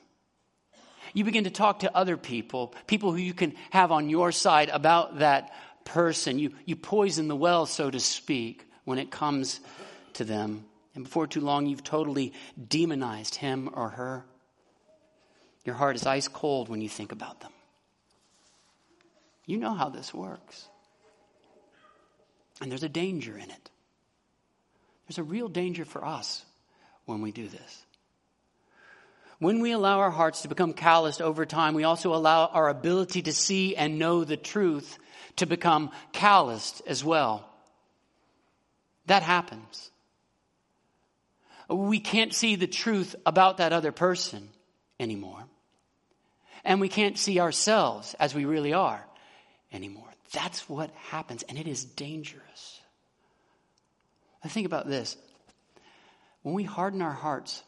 You 1.15 1.25
begin 1.25 1.45
to 1.45 1.51
talk 1.51 1.81
to 1.81 1.97
other 1.97 2.17
people, 2.17 2.75
people 2.87 3.13
who 3.13 3.19
you 3.19 3.35
can 3.35 3.55
have 3.71 3.93
on 3.93 4.11
your 4.11 4.31
side 4.31 4.69
about 4.69 5.21
that 5.21 5.53
person. 5.85 6.39
You, 6.39 6.53
you 6.67 6.77
poison 6.77 7.29
the 7.29 7.37
well, 7.37 7.67
so 7.67 7.91
to 7.91 8.01
speak, 8.01 8.67
when 8.85 8.99
it 8.99 9.11
comes 9.11 9.61
to 10.15 10.25
them. 10.25 10.65
And 10.95 11.05
before 11.05 11.27
too 11.27 11.41
long, 11.41 11.67
you've 11.67 11.85
totally 11.85 12.35
demonized 12.69 13.37
him 13.37 13.71
or 13.73 13.91
her. 13.91 14.25
Your 15.65 15.77
heart 15.77 15.97
is 15.97 16.07
ice 16.07 16.29
cold 16.29 16.69
when 16.69 16.83
you 16.83 16.89
think 16.91 17.13
about 17.13 17.41
them. 17.41 17.53
You 19.47 19.57
know 19.59 19.75
how 19.75 19.89
this 19.89 20.13
works. 20.13 20.69
And 22.61 22.71
there's 22.71 22.83
a 22.83 22.89
danger 22.89 23.37
in 23.37 23.51
it. 23.51 23.71
There's 25.07 25.19
a 25.19 25.25
real 25.25 25.49
danger 25.49 25.85
for 25.85 26.05
us 26.05 26.45
when 27.05 27.21
we 27.21 27.33
do 27.33 27.49
this. 27.49 27.85
When 29.39 29.61
we 29.61 29.73
allow 29.73 29.99
our 29.99 30.11
hearts 30.11 30.43
to 30.43 30.49
become 30.49 30.73
calloused 30.73 31.21
over 31.21 31.45
time, 31.45 31.75
we 31.75 31.85
also 31.85 32.15
allow 32.15 32.47
our 32.47 32.69
ability 32.69 33.23
to 33.23 33.33
see 33.33 33.77
and 33.77 33.99
know 33.99 34.25
the 34.25 34.37
truth 34.37 34.99
to 35.37 35.47
become 35.47 35.91
calloused 36.13 36.83
as 36.87 37.05
well. 37.05 37.49
That 39.07 39.23
happens. 39.23 39.91
We 41.69 41.99
can't 41.99 42.33
see 42.33 42.57
the 42.57 42.67
truth 42.67 43.17
about 43.27 43.59
that 43.59 43.73
other 43.73 43.93
person 43.93 44.49
anymore. 45.01 45.45
And 46.65 46.81
we 46.81 46.89
can't 46.89 47.19
see 47.19 47.41
ourselves 47.41 48.15
as 48.19 48.35
we 48.35 48.45
really 48.45 48.73
are 48.73 49.05
anymore. 49.73 50.14
That's 50.35 50.69
what 50.69 50.91
happens, 51.11 51.45
and 51.45 51.57
it 51.57 51.69
is 51.69 51.85
dangerous. 51.85 52.81
I 54.43 54.49
think 54.49 54.67
about 54.67 54.89
this. 54.89 55.17
When 56.43 56.55
we 56.55 56.65
harden 56.65 57.01
our 57.01 57.13
hearts 57.13 57.63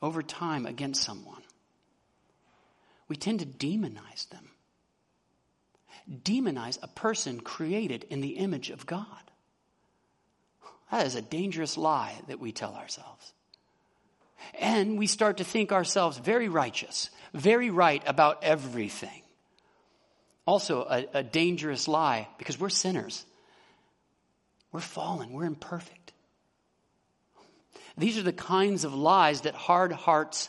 over 0.00 0.22
time 0.22 0.66
against 0.66 1.02
someone, 1.02 1.42
we 3.08 3.16
tend 3.16 3.40
to 3.40 3.46
demonize 3.46 4.28
them. 4.28 4.50
Demonize 6.22 6.78
a 6.82 6.88
person 6.88 7.40
created 7.40 8.04
in 8.10 8.20
the 8.20 8.36
image 8.36 8.70
of 8.70 8.86
God. 8.86 9.06
That 10.90 11.06
is 11.06 11.14
a 11.16 11.22
dangerous 11.22 11.76
lie 11.78 12.14
that 12.28 12.38
we 12.38 12.52
tell 12.52 12.74
ourselves. 12.74 13.32
And 14.60 14.98
we 14.98 15.06
start 15.06 15.38
to 15.38 15.44
think 15.44 15.72
ourselves 15.72 16.18
very 16.18 16.48
righteous, 16.48 17.10
very 17.32 17.70
right 17.70 18.02
about 18.06 18.44
everything. 18.44 19.23
Also, 20.46 20.82
a, 20.82 21.06
a 21.14 21.22
dangerous 21.22 21.88
lie 21.88 22.28
because 22.38 22.58
we're 22.60 22.68
sinners. 22.68 23.24
We're 24.72 24.80
fallen. 24.80 25.32
We're 25.32 25.44
imperfect. 25.44 26.12
These 27.96 28.18
are 28.18 28.22
the 28.22 28.32
kinds 28.32 28.84
of 28.84 28.94
lies 28.94 29.42
that 29.42 29.54
hard 29.54 29.92
hearts 29.92 30.48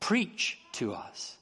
preach 0.00 0.58
to 0.72 0.92
us. 0.92 1.36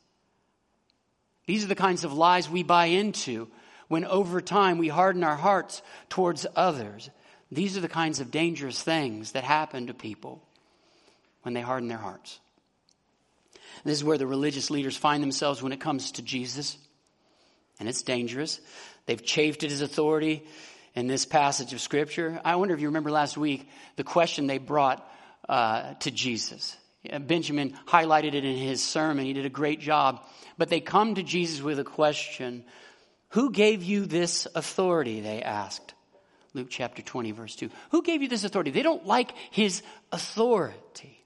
These 1.47 1.65
are 1.65 1.69
the 1.69 1.75
kinds 1.75 2.05
of 2.05 2.13
lies 2.13 2.49
we 2.49 2.63
buy 2.63 2.87
into 2.87 3.49
when 3.89 4.05
over 4.05 4.41
time 4.41 4.79
we 4.79 4.89
harden 4.89 5.25
our 5.25 5.37
hearts 5.37 5.83
towards 6.09 6.47
others. 6.55 7.11
These 7.51 7.77
are 7.77 7.81
the 7.81 7.89
kinds 7.89 8.21
of 8.21 8.31
dangerous 8.31 8.81
things 8.83 9.33
that 9.33 9.45
happen 9.45 9.89
to 9.89 9.95
people 9.95 10.41
when 11.43 11.55
they 11.55 11.61
harden 11.61 11.89
their 11.89 11.99
hearts. 11.99 12.39
This 13.85 13.99
is 13.99 14.05
where 14.05 14.17
the 14.17 14.27
religious 14.27 14.71
leaders 14.71 14.97
find 14.97 15.23
themselves 15.23 15.63
when 15.63 15.73
it 15.73 15.81
comes 15.81 16.13
to 16.13 16.23
Jesus 16.23 16.79
and 17.79 17.89
it's 17.89 18.03
dangerous. 18.03 18.61
They've 19.07 19.23
chafed 19.23 19.65
at 19.65 19.71
his 19.71 19.81
authority 19.81 20.45
in 20.95 21.07
this 21.07 21.25
passage 21.25 21.73
of 21.73 21.81
Scripture. 21.81 22.41
I 22.45 22.57
wonder 22.57 22.75
if 22.75 22.81
you 22.81 22.89
remember 22.89 23.11
last 23.11 23.37
week 23.37 23.69
the 23.97 24.05
question 24.05 24.47
they 24.47 24.59
brought 24.59 25.07
uh, 25.49 25.95
to 25.95 26.11
Jesus. 26.11 26.77
Benjamin 27.21 27.77
highlighted 27.87 28.35
it 28.35 28.45
in 28.45 28.57
his 28.57 28.83
sermon. 28.83 29.25
He 29.25 29.33
did 29.33 29.47
a 29.47 29.51
great 29.51 29.81
job. 29.81 30.25
But 30.57 30.69
they 30.69 30.81
come 30.81 31.17
to 31.17 31.23
Jesus 31.23 31.61
with 31.61 31.79
a 31.79 31.85
question 31.85 32.65
Who 33.31 33.51
gave 33.51 33.83
you 33.83 34.07
this 34.07 34.47
authority? 34.55 35.21
They 35.21 35.43
asked. 35.43 35.95
Luke 36.55 36.69
chapter 36.71 37.01
20, 37.01 37.33
verse 37.33 37.57
2. 37.57 37.71
Who 37.91 38.03
gave 38.03 38.23
you 38.23 38.29
this 38.29 38.45
authority? 38.45 38.71
They 38.71 38.83
don't 38.83 39.07
like 39.07 39.33
his 39.51 39.83
authority 40.13 41.22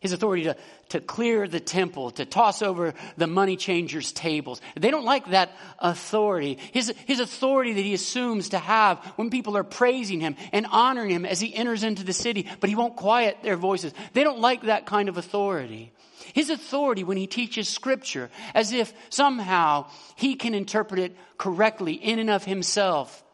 his 0.00 0.12
authority 0.12 0.44
to, 0.44 0.56
to 0.90 1.00
clear 1.00 1.48
the 1.48 1.60
temple, 1.60 2.12
to 2.12 2.24
toss 2.24 2.62
over 2.62 2.94
the 3.16 3.26
money 3.26 3.56
changers' 3.56 4.12
tables. 4.12 4.60
They 4.76 4.90
don't 4.90 5.04
like 5.04 5.30
that 5.30 5.50
authority. 5.78 6.58
His, 6.72 6.94
his 7.06 7.20
authority 7.20 7.72
that 7.72 7.82
he 7.82 7.94
assumes 7.94 8.50
to 8.50 8.58
have 8.58 8.98
when 9.16 9.30
people 9.30 9.56
are 9.56 9.64
praising 9.64 10.20
him 10.20 10.36
and 10.52 10.66
honoring 10.66 11.10
him 11.10 11.24
as 11.24 11.40
he 11.40 11.54
enters 11.54 11.82
into 11.82 12.04
the 12.04 12.12
city, 12.12 12.46
but 12.60 12.70
he 12.70 12.76
won't 12.76 12.96
quiet 12.96 13.38
their 13.42 13.56
voices. 13.56 13.92
They 14.12 14.22
don't 14.22 14.40
like 14.40 14.62
that 14.62 14.86
kind 14.86 15.08
of 15.08 15.16
authority. 15.16 15.92
His 16.32 16.50
authority 16.50 17.04
when 17.04 17.16
he 17.16 17.26
teaches 17.26 17.68
scripture 17.68 18.30
as 18.54 18.72
if 18.72 18.92
somehow 19.08 19.90
he 20.16 20.36
can 20.36 20.54
interpret 20.54 21.00
it 21.00 21.16
correctly 21.38 21.94
in 21.94 22.18
and 22.18 22.30
of 22.30 22.44
himself 22.44 23.24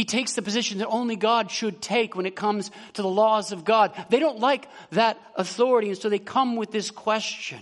he 0.00 0.06
takes 0.06 0.32
the 0.32 0.40
position 0.40 0.78
that 0.78 0.88
only 0.88 1.14
God 1.14 1.50
should 1.50 1.82
take 1.82 2.16
when 2.16 2.24
it 2.24 2.34
comes 2.34 2.70
to 2.94 3.02
the 3.02 3.08
laws 3.08 3.52
of 3.52 3.66
God. 3.66 3.92
They 4.08 4.18
don't 4.18 4.38
like 4.38 4.66
that 4.92 5.20
authority, 5.36 5.90
and 5.90 5.98
so 5.98 6.08
they 6.08 6.18
come 6.18 6.56
with 6.56 6.70
this 6.70 6.90
question. 6.90 7.60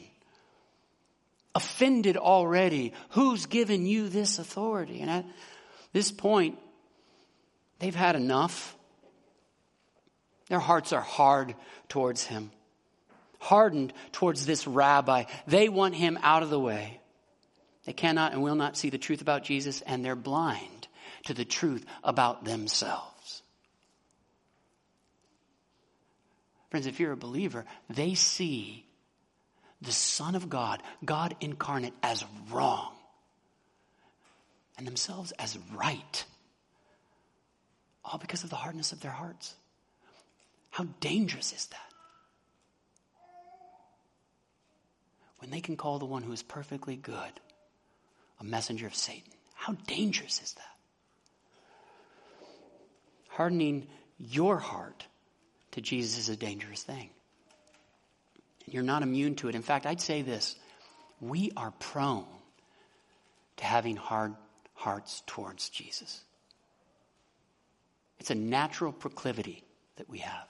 Offended 1.56 2.16
already. 2.16 2.92
Who's 3.08 3.46
given 3.46 3.86
you 3.86 4.08
this 4.08 4.38
authority? 4.38 5.00
And 5.00 5.10
at 5.10 5.24
this 5.92 6.12
point, 6.12 6.56
they've 7.80 7.92
had 7.92 8.14
enough. 8.14 8.76
Their 10.48 10.60
hearts 10.60 10.92
are 10.92 11.00
hard 11.00 11.56
towards 11.88 12.22
him, 12.22 12.52
hardened 13.40 13.92
towards 14.12 14.46
this 14.46 14.64
rabbi. 14.64 15.24
They 15.48 15.68
want 15.68 15.96
him 15.96 16.20
out 16.22 16.44
of 16.44 16.50
the 16.50 16.60
way. 16.60 17.00
They 17.84 17.94
cannot 17.94 18.32
and 18.32 18.44
will 18.44 18.54
not 18.54 18.76
see 18.76 18.90
the 18.90 18.96
truth 18.96 19.22
about 19.22 19.42
Jesus, 19.42 19.80
and 19.80 20.04
they're 20.04 20.14
blind 20.14 20.77
to 21.28 21.34
the 21.34 21.44
truth 21.44 21.84
about 22.02 22.44
themselves. 22.46 23.42
Friends, 26.70 26.86
if 26.86 26.98
you're 26.98 27.12
a 27.12 27.18
believer, 27.18 27.66
they 27.90 28.14
see 28.14 28.86
the 29.82 29.92
Son 29.92 30.34
of 30.34 30.48
God, 30.48 30.82
God 31.04 31.36
incarnate, 31.40 31.92
as 32.02 32.24
wrong 32.50 32.94
and 34.78 34.86
themselves 34.86 35.32
as 35.32 35.58
right. 35.74 36.24
All 38.02 38.18
because 38.18 38.42
of 38.42 38.48
the 38.48 38.56
hardness 38.56 38.92
of 38.92 39.00
their 39.00 39.10
hearts. 39.10 39.54
How 40.70 40.86
dangerous 41.00 41.52
is 41.52 41.66
that? 41.66 41.92
When 45.40 45.50
they 45.50 45.60
can 45.60 45.76
call 45.76 45.98
the 45.98 46.06
one 46.06 46.22
who 46.22 46.32
is 46.32 46.42
perfectly 46.42 46.96
good 46.96 47.32
a 48.40 48.44
messenger 48.44 48.86
of 48.86 48.94
Satan. 48.94 49.32
How 49.54 49.74
dangerous 49.86 50.40
is 50.42 50.52
that? 50.54 50.77
Hardening 53.38 53.86
your 54.18 54.58
heart 54.58 55.06
to 55.70 55.80
Jesus 55.80 56.18
is 56.18 56.28
a 56.28 56.36
dangerous 56.36 56.82
thing. 56.82 57.08
And 58.64 58.74
You're 58.74 58.82
not 58.82 59.04
immune 59.04 59.36
to 59.36 59.48
it. 59.48 59.54
In 59.54 59.62
fact, 59.62 59.86
I'd 59.86 60.00
say 60.00 60.22
this 60.22 60.56
we 61.20 61.52
are 61.56 61.70
prone 61.78 62.26
to 63.58 63.64
having 63.64 63.94
hard 63.94 64.34
hearts 64.74 65.22
towards 65.28 65.68
Jesus. 65.68 66.20
It's 68.18 68.32
a 68.32 68.34
natural 68.34 68.90
proclivity 68.90 69.62
that 69.98 70.10
we 70.10 70.18
have. 70.18 70.48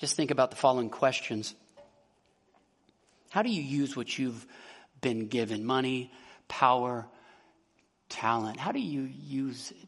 Just 0.00 0.14
think 0.14 0.30
about 0.30 0.50
the 0.50 0.58
following 0.58 0.90
questions 0.90 1.54
How 3.30 3.40
do 3.40 3.48
you 3.48 3.62
use 3.62 3.96
what 3.96 4.18
you've 4.18 4.46
been 5.00 5.28
given? 5.28 5.64
Money, 5.64 6.12
power, 6.48 7.06
talent. 8.10 8.60
How 8.60 8.72
do 8.72 8.80
you 8.80 9.04
use 9.04 9.70
it? 9.70 9.87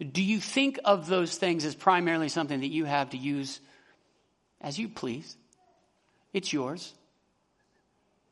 Do 0.00 0.22
you 0.22 0.40
think 0.40 0.78
of 0.84 1.06
those 1.06 1.36
things 1.36 1.64
as 1.64 1.74
primarily 1.74 2.28
something 2.28 2.60
that 2.60 2.68
you 2.70 2.84
have 2.84 3.10
to 3.10 3.16
use 3.16 3.60
as 4.60 4.78
you 4.78 4.88
please? 4.88 5.36
It's 6.32 6.52
yours. 6.52 6.94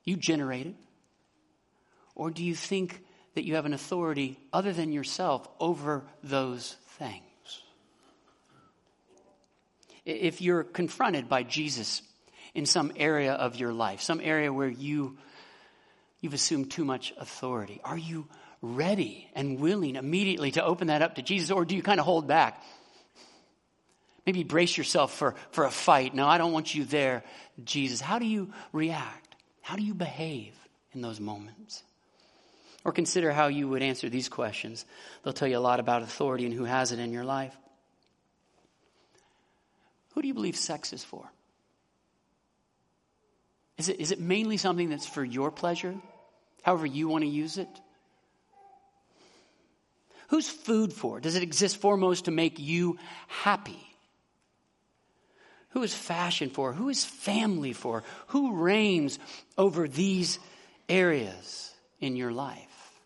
You 0.04 0.16
generate 0.16 0.66
it. 0.66 0.74
Or 2.14 2.30
do 2.30 2.44
you 2.44 2.54
think 2.54 3.02
that 3.34 3.44
you 3.44 3.54
have 3.54 3.66
an 3.66 3.72
authority 3.72 4.38
other 4.52 4.72
than 4.72 4.92
yourself 4.92 5.48
over 5.58 6.04
those 6.22 6.76
things? 6.98 7.22
If 10.04 10.40
you're 10.40 10.64
confronted 10.64 11.28
by 11.28 11.42
Jesus 11.42 12.02
in 12.54 12.66
some 12.66 12.92
area 12.96 13.32
of 13.32 13.56
your 13.56 13.72
life, 13.72 14.00
some 14.00 14.20
area 14.22 14.52
where 14.52 14.68
you, 14.68 15.18
you've 16.20 16.34
assumed 16.34 16.70
too 16.70 16.84
much 16.84 17.12
authority, 17.18 17.80
are 17.84 17.98
you 17.98 18.26
ready 18.62 19.28
and 19.34 19.58
willing 19.58 19.96
immediately 19.96 20.50
to 20.52 20.64
open 20.64 20.88
that 20.88 21.02
up 21.02 21.14
to 21.16 21.22
Jesus, 21.22 21.50
or 21.50 21.64
do 21.64 21.74
you 21.74 21.82
kind 21.82 22.00
of 22.00 22.06
hold 22.06 22.26
back? 22.26 22.62
Maybe 24.26 24.44
brace 24.44 24.76
yourself 24.76 25.14
for, 25.14 25.34
for 25.50 25.64
a 25.64 25.70
fight. 25.70 26.14
No, 26.14 26.26
I 26.26 26.38
don't 26.38 26.52
want 26.52 26.74
you 26.74 26.84
there, 26.84 27.24
Jesus. 27.64 28.00
How 28.00 28.18
do 28.18 28.26
you 28.26 28.52
react? 28.72 29.34
How 29.62 29.76
do 29.76 29.82
you 29.82 29.94
behave 29.94 30.54
in 30.92 31.00
those 31.00 31.20
moments? 31.20 31.82
Or 32.84 32.92
consider 32.92 33.32
how 33.32 33.48
you 33.48 33.68
would 33.68 33.82
answer 33.82 34.08
these 34.08 34.28
questions. 34.28 34.84
They'll 35.22 35.32
tell 35.32 35.48
you 35.48 35.58
a 35.58 35.60
lot 35.60 35.80
about 35.80 36.02
authority 36.02 36.46
and 36.46 36.54
who 36.54 36.64
has 36.64 36.92
it 36.92 36.98
in 36.98 37.12
your 37.12 37.24
life. 37.24 37.56
Who 40.14 40.22
do 40.22 40.28
you 40.28 40.34
believe 40.34 40.56
sex 40.56 40.92
is 40.92 41.04
for? 41.04 41.30
Is 43.78 43.88
it, 43.88 44.00
is 44.00 44.12
it 44.12 44.20
mainly 44.20 44.58
something 44.58 44.90
that's 44.90 45.06
for 45.06 45.24
your 45.24 45.50
pleasure, 45.50 45.94
however 46.62 46.84
you 46.84 47.08
want 47.08 47.24
to 47.24 47.30
use 47.30 47.56
it? 47.56 47.68
Who's 50.30 50.48
food 50.48 50.92
for? 50.92 51.18
Does 51.18 51.34
it 51.34 51.42
exist 51.42 51.78
foremost 51.78 52.26
to 52.26 52.30
make 52.30 52.60
you 52.60 52.98
happy? 53.26 53.84
Who 55.70 55.82
is 55.82 55.92
fashion 55.92 56.50
for? 56.50 56.72
Who 56.72 56.88
is 56.88 57.04
family 57.04 57.72
for? 57.72 58.04
Who 58.28 58.54
reigns 58.54 59.18
over 59.58 59.88
these 59.88 60.38
areas 60.88 61.72
in 62.00 62.14
your 62.14 62.30
life? 62.30 63.00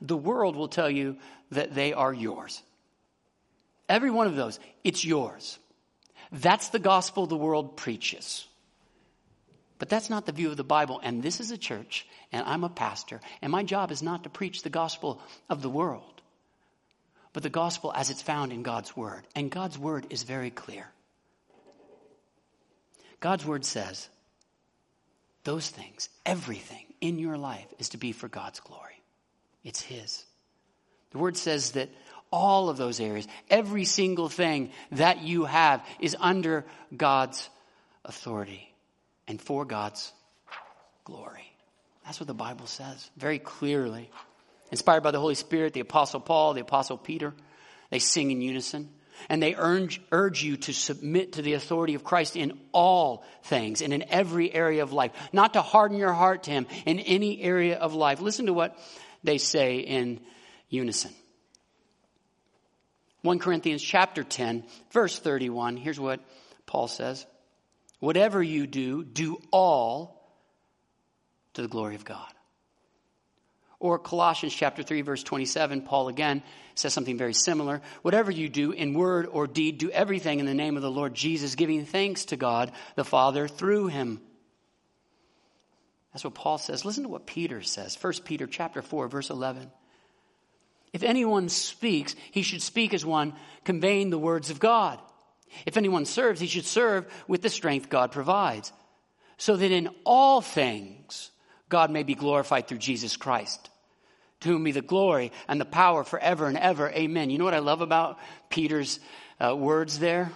The 0.00 0.16
world 0.16 0.56
will 0.56 0.68
tell 0.68 0.90
you 0.90 1.18
that 1.50 1.74
they 1.74 1.92
are 1.92 2.14
yours. 2.14 2.62
Every 3.90 4.10
one 4.10 4.26
of 4.26 4.36
those, 4.36 4.58
it's 4.84 5.04
yours. 5.04 5.58
That's 6.32 6.70
the 6.70 6.78
gospel 6.78 7.26
the 7.26 7.36
world 7.36 7.76
preaches. 7.76 8.46
But 9.78 9.88
that's 9.88 10.08
not 10.08 10.24
the 10.24 10.32
view 10.32 10.50
of 10.50 10.56
the 10.56 10.64
Bible. 10.64 11.00
And 11.02 11.22
this 11.22 11.40
is 11.40 11.50
a 11.50 11.58
church, 11.58 12.06
and 12.32 12.46
I'm 12.46 12.64
a 12.64 12.68
pastor, 12.68 13.20
and 13.42 13.52
my 13.52 13.62
job 13.62 13.90
is 13.90 14.02
not 14.02 14.24
to 14.24 14.30
preach 14.30 14.62
the 14.62 14.70
gospel 14.70 15.20
of 15.50 15.60
the 15.62 15.68
world, 15.68 16.22
but 17.32 17.42
the 17.42 17.50
gospel 17.50 17.92
as 17.94 18.08
it's 18.08 18.22
found 18.22 18.52
in 18.52 18.62
God's 18.62 18.96
Word. 18.96 19.26
And 19.34 19.50
God's 19.50 19.78
Word 19.78 20.06
is 20.10 20.22
very 20.22 20.50
clear. 20.50 20.86
God's 23.20 23.44
Word 23.44 23.64
says 23.64 24.08
those 25.44 25.68
things, 25.68 26.08
everything 26.24 26.86
in 27.00 27.18
your 27.18 27.36
life 27.36 27.66
is 27.78 27.90
to 27.90 27.98
be 27.98 28.12
for 28.12 28.28
God's 28.28 28.60
glory. 28.60 29.02
It's 29.62 29.80
His. 29.80 30.24
The 31.10 31.18
Word 31.18 31.36
says 31.36 31.72
that 31.72 31.90
all 32.32 32.70
of 32.70 32.78
those 32.78 32.98
areas, 32.98 33.28
every 33.50 33.84
single 33.84 34.28
thing 34.28 34.70
that 34.92 35.22
you 35.22 35.44
have 35.44 35.84
is 36.00 36.16
under 36.18 36.64
God's 36.96 37.48
authority 38.04 38.72
and 39.28 39.40
for 39.40 39.64
God's 39.64 40.12
glory. 41.04 41.52
That's 42.04 42.20
what 42.20 42.26
the 42.26 42.34
Bible 42.34 42.66
says 42.66 43.10
very 43.16 43.38
clearly. 43.38 44.10
Inspired 44.70 45.02
by 45.02 45.10
the 45.10 45.20
Holy 45.20 45.34
Spirit, 45.34 45.72
the 45.72 45.80
Apostle 45.80 46.20
Paul, 46.20 46.54
the 46.54 46.60
Apostle 46.60 46.98
Peter, 46.98 47.34
they 47.90 47.98
sing 47.98 48.30
in 48.30 48.40
unison. 48.40 48.90
And 49.28 49.42
they 49.42 49.54
urge, 49.54 50.00
urge 50.12 50.42
you 50.42 50.58
to 50.58 50.74
submit 50.74 51.34
to 51.34 51.42
the 51.42 51.54
authority 51.54 51.94
of 51.94 52.04
Christ 52.04 52.36
in 52.36 52.58
all 52.72 53.24
things 53.44 53.80
and 53.80 53.92
in 53.92 54.04
every 54.10 54.52
area 54.52 54.82
of 54.82 54.92
life, 54.92 55.12
not 55.32 55.54
to 55.54 55.62
harden 55.62 55.96
your 55.96 56.12
heart 56.12 56.42
to 56.44 56.50
Him 56.50 56.66
in 56.84 56.98
any 57.00 57.40
area 57.40 57.78
of 57.78 57.94
life. 57.94 58.20
Listen 58.20 58.46
to 58.46 58.52
what 58.52 58.78
they 59.24 59.38
say 59.38 59.78
in 59.78 60.20
unison. 60.68 61.12
1 63.22 63.38
Corinthians 63.38 63.82
chapter 63.82 64.22
10, 64.22 64.64
verse 64.90 65.18
31. 65.18 65.78
Here's 65.78 65.98
what 65.98 66.20
Paul 66.66 66.86
says. 66.86 67.24
Whatever 67.98 68.42
you 68.42 68.66
do, 68.66 69.04
do 69.04 69.40
all 69.50 70.16
to 71.54 71.62
the 71.62 71.68
glory 71.68 71.94
of 71.94 72.04
God. 72.04 72.32
Or 73.78 73.98
Colossians 73.98 74.54
chapter 74.54 74.82
3 74.82 75.02
verse 75.02 75.22
27, 75.22 75.82
Paul 75.82 76.08
again 76.08 76.42
says 76.74 76.92
something 76.92 77.18
very 77.18 77.34
similar. 77.34 77.82
Whatever 78.02 78.30
you 78.30 78.48
do 78.48 78.72
in 78.72 78.94
word 78.94 79.26
or 79.26 79.46
deed, 79.46 79.78
do 79.78 79.90
everything 79.90 80.40
in 80.40 80.46
the 80.46 80.54
name 80.54 80.76
of 80.76 80.82
the 80.82 80.90
Lord 80.90 81.14
Jesus, 81.14 81.54
giving 81.54 81.84
thanks 81.84 82.26
to 82.26 82.36
God 82.36 82.72
the 82.94 83.04
Father 83.04 83.48
through 83.48 83.88
him. 83.88 84.20
That's 86.12 86.24
what 86.24 86.34
Paul 86.34 86.56
says. 86.56 86.84
Listen 86.86 87.02
to 87.02 87.10
what 87.10 87.26
Peter 87.26 87.62
says. 87.62 87.98
1 88.00 88.12
Peter 88.24 88.46
chapter 88.46 88.80
4 88.80 89.08
verse 89.08 89.28
11. 89.28 89.70
If 90.92 91.02
anyone 91.02 91.50
speaks, 91.50 92.16
he 92.30 92.40
should 92.40 92.62
speak 92.62 92.94
as 92.94 93.04
one 93.04 93.34
conveying 93.64 94.08
the 94.08 94.18
words 94.18 94.48
of 94.48 94.58
God. 94.58 94.98
If 95.64 95.76
anyone 95.76 96.04
serves, 96.04 96.40
he 96.40 96.46
should 96.46 96.66
serve 96.66 97.06
with 97.28 97.42
the 97.42 97.48
strength 97.48 97.88
God 97.88 98.12
provides, 98.12 98.72
so 99.38 99.56
that 99.56 99.70
in 99.70 99.90
all 100.04 100.40
things 100.40 101.30
God 101.68 101.90
may 101.90 102.02
be 102.02 102.14
glorified 102.14 102.68
through 102.68 102.78
Jesus 102.78 103.16
Christ, 103.16 103.70
to 104.40 104.48
whom 104.48 104.64
be 104.64 104.72
the 104.72 104.82
glory 104.82 105.32
and 105.48 105.60
the 105.60 105.64
power 105.64 106.04
forever 106.04 106.46
and 106.46 106.58
ever. 106.58 106.90
Amen. 106.90 107.30
You 107.30 107.38
know 107.38 107.44
what 107.44 107.54
I 107.54 107.60
love 107.60 107.80
about 107.80 108.18
Peter's 108.50 109.00
uh, 109.40 109.56
words 109.56 109.98
there? 109.98 110.30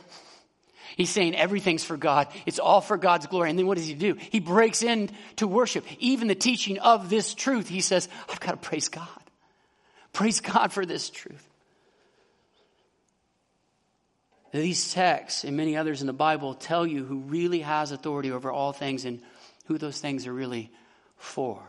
He's 0.97 1.11
saying 1.11 1.35
everything's 1.35 1.85
for 1.85 1.97
God. 1.97 2.29
It's 2.47 2.59
all 2.59 2.81
for 2.81 2.99
God's 2.99 3.27
glory. 3.27 3.49
And 3.49 3.59
then 3.59 3.67
what 3.67 3.79
does 3.79 3.87
he 3.87 3.95
do? 3.95 4.15
He 4.15 4.41
breaks 4.41 4.83
into 4.83 5.47
worship. 5.47 5.85
Even 5.99 6.29
the 6.29 6.35
teaching 6.35 6.79
of 6.79 7.09
this 7.09 7.33
truth, 7.33 7.69
he 7.69 7.81
says, 7.81 8.09
I've 8.29 8.41
got 8.41 8.51
to 8.51 8.57
praise 8.57 8.89
God. 8.89 9.07
Praise 10.13 10.41
God 10.41 10.73
for 10.73 10.85
this 10.85 11.09
truth. 11.09 11.50
These 14.53 14.93
texts 14.93 15.45
and 15.45 15.57
many 15.57 15.77
others 15.77 16.01
in 16.01 16.09
the 16.09 16.13
Bible 16.13 16.55
tell 16.55 16.87
you 16.87 17.05
who 17.05 17.19
really 17.19 17.61
has 17.61 17.93
authority 17.93 18.33
over 18.33 18.51
all 18.51 18.73
things 18.73 19.05
and 19.05 19.23
who 19.67 19.79
those 19.79 20.01
things 20.01 20.27
are 20.27 20.33
really 20.33 20.73
for. 21.17 21.63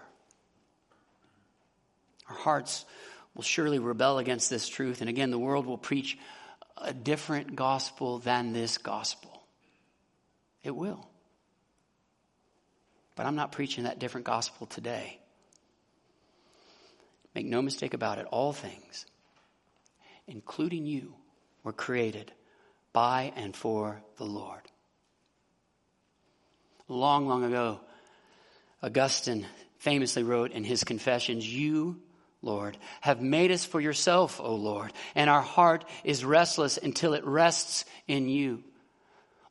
Our 2.27 2.35
hearts 2.35 2.85
will 3.35 3.43
surely 3.43 3.77
rebel 3.77 4.17
against 4.17 4.49
this 4.49 4.67
truth. 4.67 5.01
And 5.01 5.09
again, 5.09 5.29
the 5.29 5.37
world 5.37 5.67
will 5.67 5.77
preach 5.77 6.17
a 6.77 6.93
different 6.93 7.55
gospel 7.55 8.17
than 8.17 8.53
this 8.53 8.79
gospel. 8.79 9.43
It 10.63 10.75
will. 10.75 11.07
But 13.15 13.27
I'm 13.27 13.35
not 13.35 13.51
preaching 13.51 13.83
that 13.83 13.99
different 13.99 14.25
gospel 14.25 14.65
today. 14.65 15.19
Make 17.35 17.45
no 17.45 17.61
mistake 17.61 17.93
about 17.93 18.17
it, 18.17 18.25
all 18.31 18.53
things, 18.53 19.05
including 20.27 20.85
you, 20.85 21.13
were 21.63 21.73
created 21.73 22.31
by 22.93 23.33
and 23.35 23.55
for 23.55 24.01
the 24.17 24.25
Lord. 24.25 24.61
Long, 26.87 27.27
long 27.27 27.43
ago, 27.43 27.79
Augustine 28.83 29.45
famously 29.77 30.23
wrote 30.23 30.51
in 30.51 30.63
his 30.63 30.83
confessions, 30.83 31.47
You, 31.47 32.01
Lord, 32.41 32.77
have 33.01 33.21
made 33.21 33.51
us 33.51 33.63
for 33.63 33.79
yourself, 33.79 34.41
O 34.41 34.55
Lord, 34.55 34.91
and 35.15 35.29
our 35.29 35.41
heart 35.41 35.85
is 36.03 36.25
restless 36.25 36.77
until 36.77 37.13
it 37.13 37.25
rests 37.25 37.85
in 38.07 38.27
you. 38.27 38.63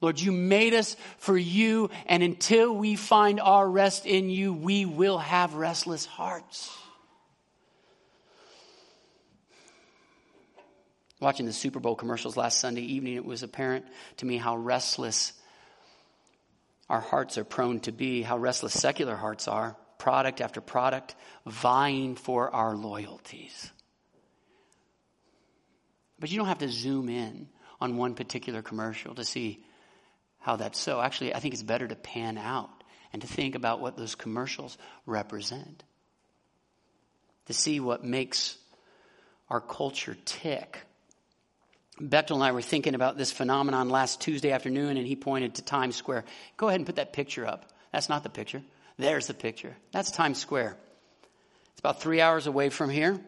Lord, 0.00 0.18
you 0.18 0.33
made 0.33 0.72
us 0.72 0.96
for 1.18 1.37
you, 1.37 1.90
and 2.07 2.22
until 2.22 2.74
we 2.74 2.96
find 2.96 3.38
our 3.38 3.68
rest 3.68 4.07
in 4.07 4.31
you, 4.31 4.53
we 4.53 4.87
will 4.87 5.18
have 5.18 5.55
restless 5.55 6.07
hearts. 6.07 6.74
Watching 11.20 11.44
the 11.44 11.52
Super 11.52 11.80
Bowl 11.80 11.94
commercials 11.94 12.38
last 12.38 12.59
Sunday 12.61 12.80
evening, 12.80 13.14
it 13.14 13.24
was 13.24 13.42
apparent 13.42 13.85
to 14.16 14.26
me 14.26 14.38
how 14.38 14.56
restless 14.56 15.35
our 16.88 17.00
hearts 17.00 17.37
are 17.37 17.44
prone 17.44 17.80
to 17.80 17.92
be, 17.92 18.22
how 18.22 18.38
restless 18.38 18.72
secular 18.72 19.14
hearts 19.14 19.46
are, 19.46 19.76
product 19.98 20.40
after 20.40 20.62
product, 20.62 21.14
vying 21.46 22.16
for 22.16 22.52
our 22.52 22.74
loyalties. 22.74 23.70
But 26.18 26.30
you 26.30 26.38
don't 26.38 26.48
have 26.48 26.59
to 26.59 26.68
zoom 26.68 27.09
in 27.09 27.48
on 27.80 27.96
one 27.96 28.14
particular 28.14 28.62
commercial 28.62 29.14
to 29.14 29.24
see 29.24 29.64
how 30.38 30.56
that's 30.56 30.78
so. 30.80 31.00
Actually, 31.00 31.35
I 31.35 31.40
think 31.40 31.52
it's 31.52 31.62
better 31.62 31.87
to 31.87 31.96
pan 31.96 32.38
out 32.38 32.70
and 33.12 33.20
to 33.20 33.28
think 33.28 33.54
about 33.54 33.80
what 33.80 33.96
those 33.96 34.14
commercials 34.14 34.78
represent, 35.04 35.85
to 37.46 37.52
see 37.52 37.78
what 37.78 38.04
makes 38.04 38.56
our 39.50 39.61
culture 39.61 40.16
tick 40.24 40.87
Bechtel 42.00 42.36
and 42.36 42.42
I 42.42 42.52
were 42.52 42.62
thinking 42.62 42.94
about 42.94 43.18
this 43.18 43.30
phenomenon 43.30 43.90
last 43.90 44.20
Tuesday 44.20 44.52
afternoon, 44.52 44.96
and 44.96 45.06
he 45.06 45.16
pointed 45.16 45.56
to 45.56 45.62
Times 45.62 45.96
Square. 45.96 46.24
Go 46.56 46.68
ahead 46.68 46.80
and 46.80 46.86
put 46.86 46.96
that 46.96 47.12
picture 47.12 47.46
up. 47.46 47.66
That's 47.92 48.08
not 48.08 48.22
the 48.22 48.30
picture. 48.30 48.62
There's 48.96 49.26
the 49.26 49.34
picture. 49.34 49.76
That's 49.92 50.10
Times 50.10 50.38
Square. 50.38 50.76
It's 51.72 51.80
about 51.80 52.00
three 52.00 52.20
hours 52.20 52.46
away 52.46 52.70
from 52.70 52.90
here. 52.90 53.20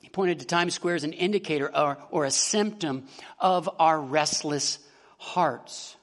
He 0.00 0.08
pointed 0.08 0.40
to 0.40 0.46
Times 0.46 0.74
Square 0.74 0.96
as 0.96 1.04
an 1.04 1.12
indicator 1.12 1.74
or, 1.74 1.98
or 2.10 2.24
a 2.24 2.30
symptom 2.30 3.06
of 3.40 3.68
our 3.78 4.00
restless 4.00 4.78
hearts, 5.18 5.96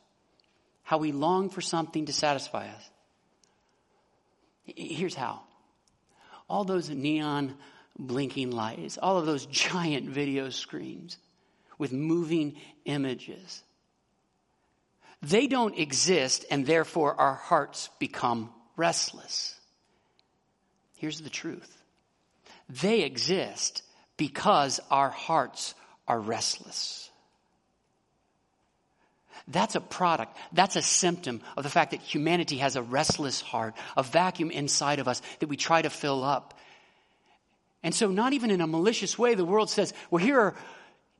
how 0.83 0.97
we 0.97 1.11
long 1.11 1.49
for 1.49 1.61
something 1.61 2.07
to 2.07 2.13
satisfy 2.13 2.67
us. 2.67 2.89
Here's 4.65 5.15
how 5.15 5.41
all 6.49 6.63
those 6.63 6.89
neon 6.89 7.55
blinking 7.97 8.51
lights, 8.51 8.97
all 8.97 9.17
of 9.17 9.25
those 9.25 9.45
giant 9.51 10.09
video 10.09 10.49
screens 10.49 11.17
with 11.77 11.91
moving 11.91 12.55
images. 12.85 13.63
They 15.21 15.47
don't 15.47 15.77
exist, 15.77 16.45
and 16.51 16.65
therefore 16.65 17.15
our 17.19 17.35
hearts 17.35 17.89
become 17.99 18.49
restless. 18.75 19.55
Here's 20.97 21.21
the 21.21 21.29
truth 21.29 21.83
they 22.69 23.01
exist 23.01 23.83
because 24.17 24.79
our 24.89 25.09
hearts 25.09 25.75
are 26.07 26.19
restless. 26.19 27.09
That's 29.47 29.75
a 29.75 29.81
product, 29.81 30.37
that's 30.53 30.77
a 30.77 30.81
symptom 30.81 31.41
of 31.57 31.63
the 31.63 31.69
fact 31.69 31.91
that 31.91 31.99
humanity 31.99 32.57
has 32.57 32.77
a 32.77 32.81
restless 32.81 33.41
heart, 33.41 33.75
a 33.97 34.03
vacuum 34.03 34.51
inside 34.51 34.99
of 34.99 35.07
us 35.07 35.21
that 35.39 35.49
we 35.49 35.57
try 35.57 35.81
to 35.81 35.89
fill 35.89 36.23
up 36.23 36.57
and 37.83 37.93
so, 37.93 38.07
not 38.07 38.33
even 38.33 38.49
in 38.49 38.61
a 38.61 38.67
malicious 38.67 39.19
way, 39.19 39.35
the 39.35 39.43
world 39.45 39.69
says, 39.69 39.93
well, 40.09 40.23
here 40.23 40.39
are 40.39 40.55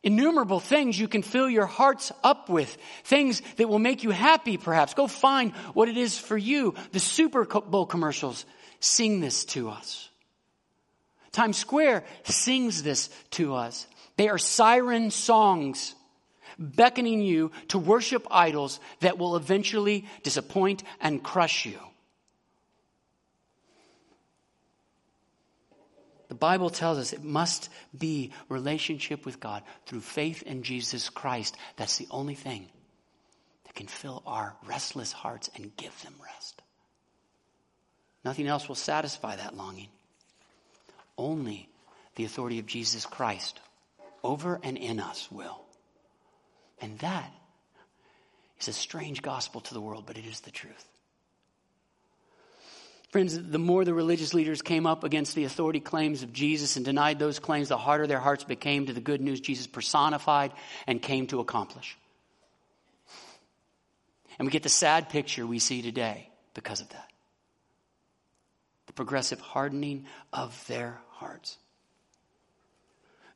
innumerable 0.01 0.61
things 0.61 0.97
you 0.97 1.09
can 1.09 1.21
fill 1.21 1.49
your 1.49 1.65
hearts 1.65 2.11
up 2.23 2.49
with. 2.49 2.77
Things 3.03 3.41
that 3.57 3.67
will 3.67 3.79
make 3.79 4.03
you 4.03 4.11
happy, 4.11 4.57
perhaps. 4.57 4.93
Go 4.93 5.07
find 5.07 5.51
what 5.73 5.89
it 5.89 5.97
is 5.97 6.17
for 6.17 6.37
you. 6.37 6.73
The 6.93 6.99
Super 6.99 7.45
Bowl 7.45 7.85
commercials 7.85 8.45
sing 8.79 9.19
this 9.19 9.43
to 9.45 9.69
us. 9.69 10.09
Times 11.33 11.57
Square 11.57 12.05
sings 12.23 12.83
this 12.83 13.09
to 13.31 13.55
us. 13.55 13.87
They 14.17 14.29
are 14.29 14.37
siren 14.37 15.11
songs 15.11 15.95
beckoning 16.59 17.21
you 17.21 17.51
to 17.69 17.79
worship 17.79 18.27
idols 18.29 18.79
that 18.99 19.17
will 19.17 19.35
eventually 19.35 20.05
disappoint 20.21 20.83
and 21.01 21.23
crush 21.23 21.65
you. 21.65 21.79
The 26.33 26.39
Bible 26.39 26.71
tells 26.71 26.97
us 26.97 27.13
it 27.13 27.23
must 27.23 27.69
be 27.95 28.31
relationship 28.49 29.23
with 29.23 29.39
God 29.39 29.61
through 29.85 29.99
faith 29.99 30.41
in 30.41 30.63
Jesus 30.63 31.09
Christ. 31.09 31.55
That's 31.75 31.97
the 31.97 32.07
only 32.09 32.33
thing 32.33 32.69
that 33.65 33.75
can 33.75 33.85
fill 33.85 34.23
our 34.25 34.55
restless 34.65 35.11
hearts 35.11 35.51
and 35.55 35.77
give 35.77 35.93
them 36.01 36.15
rest. 36.25 36.63
Nothing 38.25 38.47
else 38.47 38.67
will 38.67 38.73
satisfy 38.73 39.35
that 39.35 39.55
longing. 39.55 39.89
Only 41.19 41.69
the 42.15 42.25
authority 42.25 42.57
of 42.57 42.65
Jesus 42.65 43.05
Christ 43.05 43.59
over 44.23 44.59
and 44.63 44.75
in 44.75 44.99
us 44.99 45.31
will. 45.31 45.61
And 46.81 46.97
that 46.97 47.31
is 48.59 48.69
a 48.69 48.73
strange 48.73 49.21
gospel 49.21 49.61
to 49.61 49.75
the 49.75 49.81
world, 49.81 50.05
but 50.07 50.17
it 50.17 50.25
is 50.25 50.39
the 50.39 50.49
truth. 50.49 50.92
Friends, 53.13 53.39
the 53.39 53.59
more 53.59 53.85
the 53.85 53.93
religious 53.93 54.33
leaders 54.33 54.63
came 54.63 54.87
up 54.87 55.03
against 55.03 55.35
the 55.35 55.43
authority 55.43 55.79
claims 55.79 56.23
of 56.23 56.33
Jesus 56.33 56.77
and 56.77 56.83
denied 56.83 57.19
those 57.19 57.37
claims, 57.37 57.69
the 57.69 57.77
harder 57.77 58.07
their 58.07 58.19
hearts 58.19 58.43
became 58.43 58.87
to 58.87 58.93
the 58.93 59.01
good 59.01 59.21
news 59.21 59.39
Jesus 59.39 59.67
personified 59.67 60.51
and 60.87 60.99
came 60.99 61.27
to 61.27 61.39
accomplish. 61.39 61.95
And 64.39 64.47
we 64.47 64.51
get 64.51 64.63
the 64.63 64.69
sad 64.69 65.09
picture 65.09 65.45
we 65.45 65.59
see 65.59 65.83
today 65.83 66.31
because 66.55 66.81
of 66.81 66.89
that 66.89 67.07
the 68.87 68.93
progressive 68.93 69.39
hardening 69.39 70.07
of 70.33 70.65
their 70.65 70.99
hearts. 71.11 71.59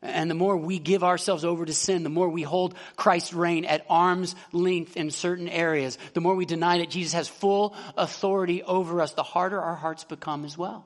And 0.01 0.29
the 0.29 0.35
more 0.35 0.55
we 0.55 0.77
give 0.77 1.03
ourselves 1.03 1.43
over 1.43 1.65
to 1.65 1.73
sin, 1.73 2.03
the 2.03 2.09
more 2.09 2.29
we 2.29 2.43
hold 2.43 2.75
Christ's 2.95 3.33
reign 3.33 3.65
at 3.65 3.85
arm's 3.89 4.35
length 4.51 4.95
in 4.95 5.09
certain 5.09 5.49
areas, 5.49 5.97
the 6.13 6.21
more 6.21 6.35
we 6.35 6.45
deny 6.45 6.77
that 6.79 6.91
Jesus 6.91 7.13
has 7.13 7.27
full 7.27 7.75
authority 7.97 8.61
over 8.61 9.01
us, 9.01 9.13
the 9.13 9.23
harder 9.23 9.59
our 9.59 9.75
hearts 9.75 10.03
become 10.03 10.45
as 10.45 10.57
well. 10.57 10.85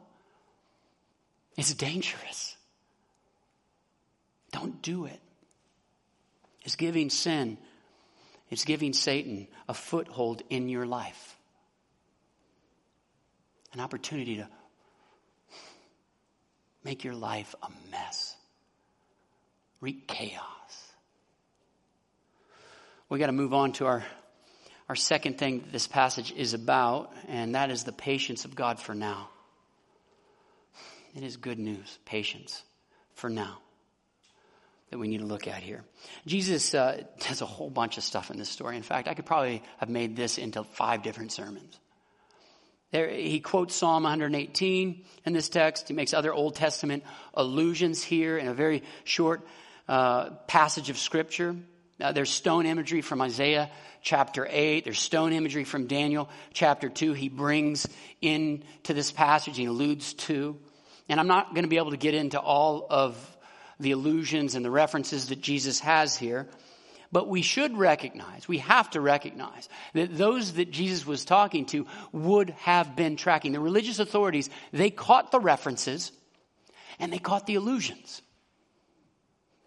It's 1.58 1.74
dangerous. 1.74 2.56
Don't 4.52 4.82
do 4.82 5.06
it. 5.06 5.20
It's 6.64 6.76
giving 6.76 7.10
sin, 7.10 7.58
it's 8.50 8.66
giving 8.66 8.94
Satan 8.94 9.48
a 9.68 9.74
foothold 9.74 10.44
in 10.50 10.70
your 10.70 10.86
life, 10.86 11.38
an 13.74 13.80
opportunity 13.80 14.38
to 14.38 14.48
make 16.84 17.04
your 17.04 17.16
life 17.16 17.56
a 17.64 17.68
mess 17.90 18.36
wreak 19.82 20.08
chaos. 20.08 20.42
We 23.10 23.20
got 23.20 23.26
to 23.26 23.34
move 23.34 23.54
on 23.54 23.74
to 23.74 23.88
our, 23.88 24.06
our 24.88 24.96
second 24.96 25.38
thing 25.38 25.60
that 25.60 25.72
this 25.74 25.88
passage 25.88 26.32
is 26.32 26.54
about, 26.54 27.12
and 27.28 27.56
that 27.56 27.70
is 27.72 27.84
the 27.84 27.92
patience 27.92 28.46
of 28.46 28.56
God 28.56 28.80
for 28.80 28.96
now. 28.96 29.30
It 31.14 31.24
is 31.24 31.36
good 31.36 31.60
news, 31.60 32.00
patience 32.06 32.64
for 33.16 33.30
now 33.30 33.58
that 34.92 34.98
we 34.98 35.08
need 35.08 35.20
to 35.20 35.26
look 35.26 35.48
at 35.48 35.64
here. 35.64 35.84
Jesus 36.26 36.74
uh, 36.74 37.04
does 37.28 37.42
a 37.42 37.46
whole 37.46 37.70
bunch 37.70 37.98
of 37.98 38.04
stuff 38.04 38.30
in 38.30 38.38
this 38.38 38.50
story. 38.50 38.78
In 38.78 38.84
fact, 38.84 39.08
I 39.08 39.14
could 39.14 39.26
probably 39.26 39.64
have 39.78 39.90
made 39.90 40.16
this 40.16 40.38
into 40.38 40.64
five 40.64 41.02
different 41.02 41.32
sermons. 41.32 41.80
There, 42.92 43.10
he 43.10 43.40
quotes 43.40 43.74
Psalm 43.74 44.04
118 44.04 45.06
in 45.26 45.34
this 45.34 45.48
text. 45.48 45.88
He 45.88 45.94
makes 45.94 46.14
other 46.14 46.34
Old 46.34 46.56
Testament 46.56 47.04
allusions 47.34 48.04
here 48.04 48.38
in 48.38 48.48
a 48.48 48.54
very 48.54 48.84
short 49.06 49.42
uh, 49.88 50.32
passage 50.48 50.90
of 50.90 50.98
Scripture. 50.98 51.56
Uh, 52.00 52.12
there's 52.12 52.30
stone 52.30 52.66
imagery 52.66 53.02
from 53.02 53.22
Isaiah 53.22 53.70
chapter 54.02 54.48
8. 54.50 54.84
There's 54.84 55.00
stone 55.00 55.34
imagery 55.34 55.64
from 55.64 55.88
Daniel 55.88 56.30
chapter 56.54 56.90
2. 56.90 57.14
He 57.14 57.30
brings 57.30 57.88
into 58.22 58.94
this 58.94 59.12
passage, 59.12 59.58
he 59.58 59.66
alludes 59.66 60.14
to. 60.14 60.58
And 61.10 61.20
I'm 61.20 61.28
not 61.28 61.54
going 61.54 61.64
to 61.64 61.70
be 61.70 61.78
able 61.78 61.92
to 61.92 61.98
get 61.98 62.14
into 62.14 62.40
all 62.40 62.88
of 62.90 63.38
the 63.80 63.92
allusions 63.92 64.56
and 64.56 64.64
the 64.64 64.72
references 64.72 65.30
that 65.30 65.42
Jesus 65.42 65.80
has 65.80 66.16
here. 66.16 66.48
But 67.12 67.28
we 67.28 67.42
should 67.42 67.78
recognize, 67.78 68.48
we 68.48 68.60
have 68.60 68.90
to 68.92 69.02
recognize 69.02 69.68
that 69.94 70.16
those 70.18 70.54
that 70.54 70.72
Jesus 70.72 71.06
was 71.06 71.26
talking 71.26 71.66
to 71.68 71.86
would 72.14 72.52
have 72.52 72.96
been 72.96 73.18
tracking. 73.18 73.52
The 73.52 73.60
religious 73.60 74.00
authorities, 74.00 74.50
they 74.72 74.90
caught 74.90 75.32
the 75.32 75.40
references 75.40 76.14
and 77.00 77.12
they 77.12 77.20
caught 77.20 77.46
the 77.48 77.56
allusions. 77.56 78.22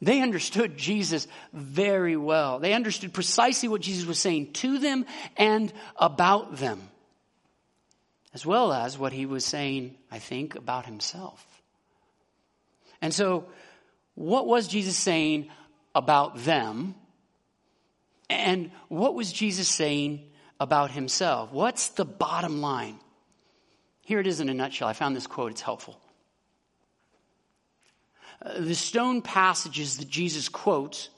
They 0.04 0.20
understood 0.20 0.76
Jesus 0.76 1.26
very 1.52 2.16
well. 2.16 2.58
They 2.58 2.72
understood 2.72 3.12
precisely 3.12 3.68
what 3.68 3.80
Jesus 3.80 4.06
was 4.06 4.18
saying 4.18 4.52
to 4.54 4.78
them 4.78 5.06
and 5.36 5.72
about 5.96 6.56
them, 6.56 6.90
as 8.32 8.44
well 8.44 8.72
as 8.72 8.98
what 8.98 9.12
he 9.12 9.26
was 9.26 9.44
saying, 9.44 9.96
I 10.10 10.18
think, 10.18 10.54
about 10.54 10.86
himself. 10.86 11.44
And 13.00 13.12
so, 13.12 13.46
what 14.14 14.46
was 14.46 14.68
Jesus 14.68 14.96
saying 14.96 15.48
about 15.94 16.44
them? 16.44 16.94
And 18.30 18.70
what 18.88 19.14
was 19.14 19.32
Jesus 19.32 19.68
saying 19.68 20.22
about 20.60 20.90
himself? 20.90 21.52
What's 21.52 21.88
the 21.88 22.04
bottom 22.04 22.60
line? 22.60 22.98
Here 24.02 24.20
it 24.20 24.26
is 24.26 24.40
in 24.40 24.48
a 24.48 24.54
nutshell. 24.54 24.88
I 24.88 24.92
found 24.92 25.16
this 25.16 25.26
quote, 25.26 25.52
it's 25.52 25.60
helpful. 25.60 25.98
Uh, 28.44 28.60
the 28.60 28.74
stone 28.74 29.22
passages 29.22 29.98
that 29.98 30.08
Jesus 30.08 30.48
quotes 30.48 31.08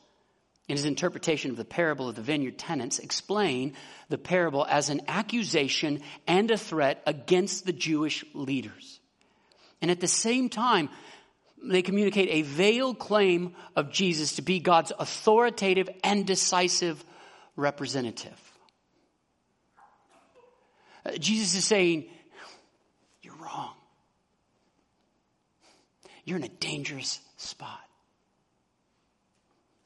in 0.68 0.76
his 0.76 0.84
interpretation 0.84 1.50
of 1.50 1.56
the 1.56 1.64
parable 1.64 2.08
of 2.08 2.16
the 2.16 2.22
vineyard 2.22 2.58
tenants 2.58 2.98
explain 2.98 3.74
the 4.08 4.18
parable 4.18 4.66
as 4.68 4.90
an 4.90 5.02
accusation 5.08 6.00
and 6.26 6.50
a 6.50 6.58
threat 6.58 7.02
against 7.06 7.66
the 7.66 7.72
Jewish 7.72 8.24
leaders. 8.34 9.00
And 9.80 9.90
at 9.90 10.00
the 10.00 10.08
same 10.08 10.48
time, 10.48 10.88
they 11.62 11.82
communicate 11.82 12.28
a 12.30 12.42
veiled 12.42 12.98
claim 12.98 13.54
of 13.74 13.90
Jesus 13.90 14.36
to 14.36 14.42
be 14.42 14.60
God's 14.60 14.92
authoritative 14.98 15.88
and 16.04 16.26
decisive 16.26 17.04
representative. 17.56 18.40
Uh, 21.04 21.12
Jesus 21.18 21.54
is 21.54 21.64
saying, 21.64 22.08
You're 23.22 23.36
wrong. 23.36 23.74
You're 26.26 26.36
in 26.36 26.44
a 26.44 26.48
dangerous 26.48 27.20
spot. 27.38 27.80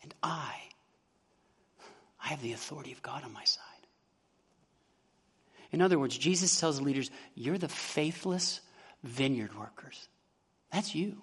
And 0.03 0.13
I, 0.23 0.55
I 2.25 2.29
have 2.29 2.43
the 2.43 2.55
authority 2.55 2.91
of 2.91 3.03
God 3.03 3.23
on 3.23 3.33
my 3.33 3.45
side. 3.45 3.65
In 5.71 5.83
other 5.83 5.99
words, 5.99 6.19
Jesus 6.19 6.59
tells 6.59 6.79
the 6.79 6.85
leaders, 6.85 7.11
You're 7.35 7.59
the 7.59 7.69
faithless 7.69 8.61
vineyard 9.05 9.57
workers. 9.57 10.09
That's 10.73 10.95
you. 10.95 11.19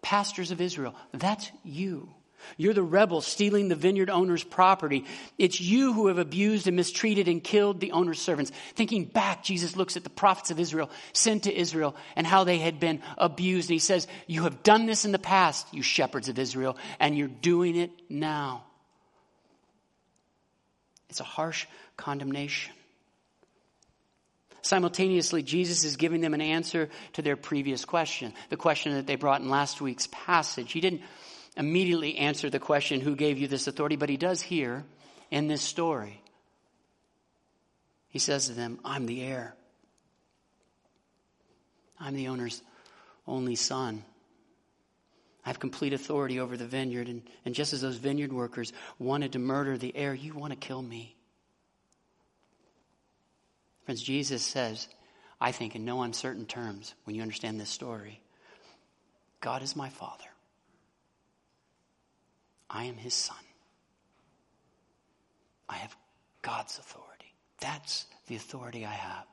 Pastors 0.00 0.52
of 0.52 0.60
Israel, 0.60 0.94
that's 1.12 1.50
you. 1.64 2.14
You're 2.56 2.74
the 2.74 2.82
rebel 2.82 3.20
stealing 3.20 3.68
the 3.68 3.74
vineyard 3.74 4.10
owner's 4.10 4.44
property. 4.44 5.04
It's 5.38 5.60
you 5.60 5.92
who 5.92 6.08
have 6.08 6.18
abused 6.18 6.66
and 6.66 6.76
mistreated 6.76 7.28
and 7.28 7.42
killed 7.42 7.80
the 7.80 7.92
owner's 7.92 8.20
servants. 8.20 8.52
Thinking 8.74 9.04
back, 9.04 9.42
Jesus 9.42 9.76
looks 9.76 9.96
at 9.96 10.04
the 10.04 10.10
prophets 10.10 10.50
of 10.50 10.60
Israel 10.60 10.90
sent 11.12 11.44
to 11.44 11.54
Israel 11.54 11.96
and 12.16 12.26
how 12.26 12.44
they 12.44 12.58
had 12.58 12.80
been 12.80 13.02
abused. 13.16 13.70
And 13.70 13.74
he 13.74 13.78
says, 13.78 14.06
You 14.26 14.44
have 14.44 14.62
done 14.62 14.86
this 14.86 15.04
in 15.04 15.12
the 15.12 15.18
past, 15.18 15.72
you 15.72 15.82
shepherds 15.82 16.28
of 16.28 16.38
Israel, 16.38 16.76
and 16.98 17.16
you're 17.16 17.28
doing 17.28 17.76
it 17.76 17.90
now. 18.08 18.64
It's 21.10 21.20
a 21.20 21.24
harsh 21.24 21.66
condemnation. 21.96 22.74
Simultaneously, 24.62 25.42
Jesus 25.42 25.84
is 25.84 25.96
giving 25.96 26.20
them 26.20 26.34
an 26.34 26.40
answer 26.40 26.90
to 27.14 27.22
their 27.22 27.36
previous 27.36 27.84
question, 27.84 28.34
the 28.50 28.56
question 28.56 28.94
that 28.94 29.06
they 29.06 29.16
brought 29.16 29.40
in 29.40 29.48
last 29.48 29.80
week's 29.80 30.08
passage. 30.10 30.72
He 30.72 30.80
didn't 30.80 31.00
immediately 31.58 32.16
answer 32.16 32.48
the 32.48 32.60
question, 32.60 33.00
Who 33.00 33.16
gave 33.16 33.38
you 33.38 33.48
this 33.48 33.66
authority? 33.66 33.96
But 33.96 34.08
he 34.08 34.16
does 34.16 34.40
here 34.40 34.84
in 35.30 35.48
this 35.48 35.60
story. 35.60 36.22
He 38.08 38.18
says 38.18 38.46
to 38.46 38.52
them, 38.54 38.78
I'm 38.84 39.04
the 39.04 39.22
heir. 39.22 39.54
I'm 42.00 42.14
the 42.14 42.28
owner's 42.28 42.62
only 43.26 43.56
son. 43.56 44.04
I 45.44 45.50
have 45.50 45.58
complete 45.58 45.92
authority 45.92 46.40
over 46.40 46.56
the 46.56 46.66
vineyard. 46.66 47.08
And, 47.08 47.22
and 47.44 47.54
just 47.54 47.72
as 47.72 47.82
those 47.82 47.96
vineyard 47.96 48.32
workers 48.32 48.72
wanted 48.98 49.32
to 49.32 49.38
murder 49.38 49.76
the 49.76 49.94
heir, 49.94 50.14
you 50.14 50.34
want 50.34 50.52
to 50.52 50.58
kill 50.58 50.80
me. 50.80 51.16
Friends, 53.84 54.02
Jesus 54.02 54.42
says, 54.42 54.88
I 55.40 55.52
think 55.52 55.74
in 55.74 55.84
no 55.84 56.02
uncertain 56.02 56.46
terms, 56.46 56.94
when 57.04 57.16
you 57.16 57.22
understand 57.22 57.60
this 57.60 57.70
story, 57.70 58.20
God 59.40 59.62
is 59.62 59.76
my 59.76 59.88
Father. 59.88 60.24
I 62.70 62.84
am 62.84 62.96
his 62.96 63.14
son. 63.14 63.36
I 65.68 65.76
have 65.76 65.96
God's 66.42 66.78
authority. 66.78 67.34
That's 67.60 68.06
the 68.26 68.36
authority 68.36 68.84
I 68.84 68.92
have. 68.92 69.24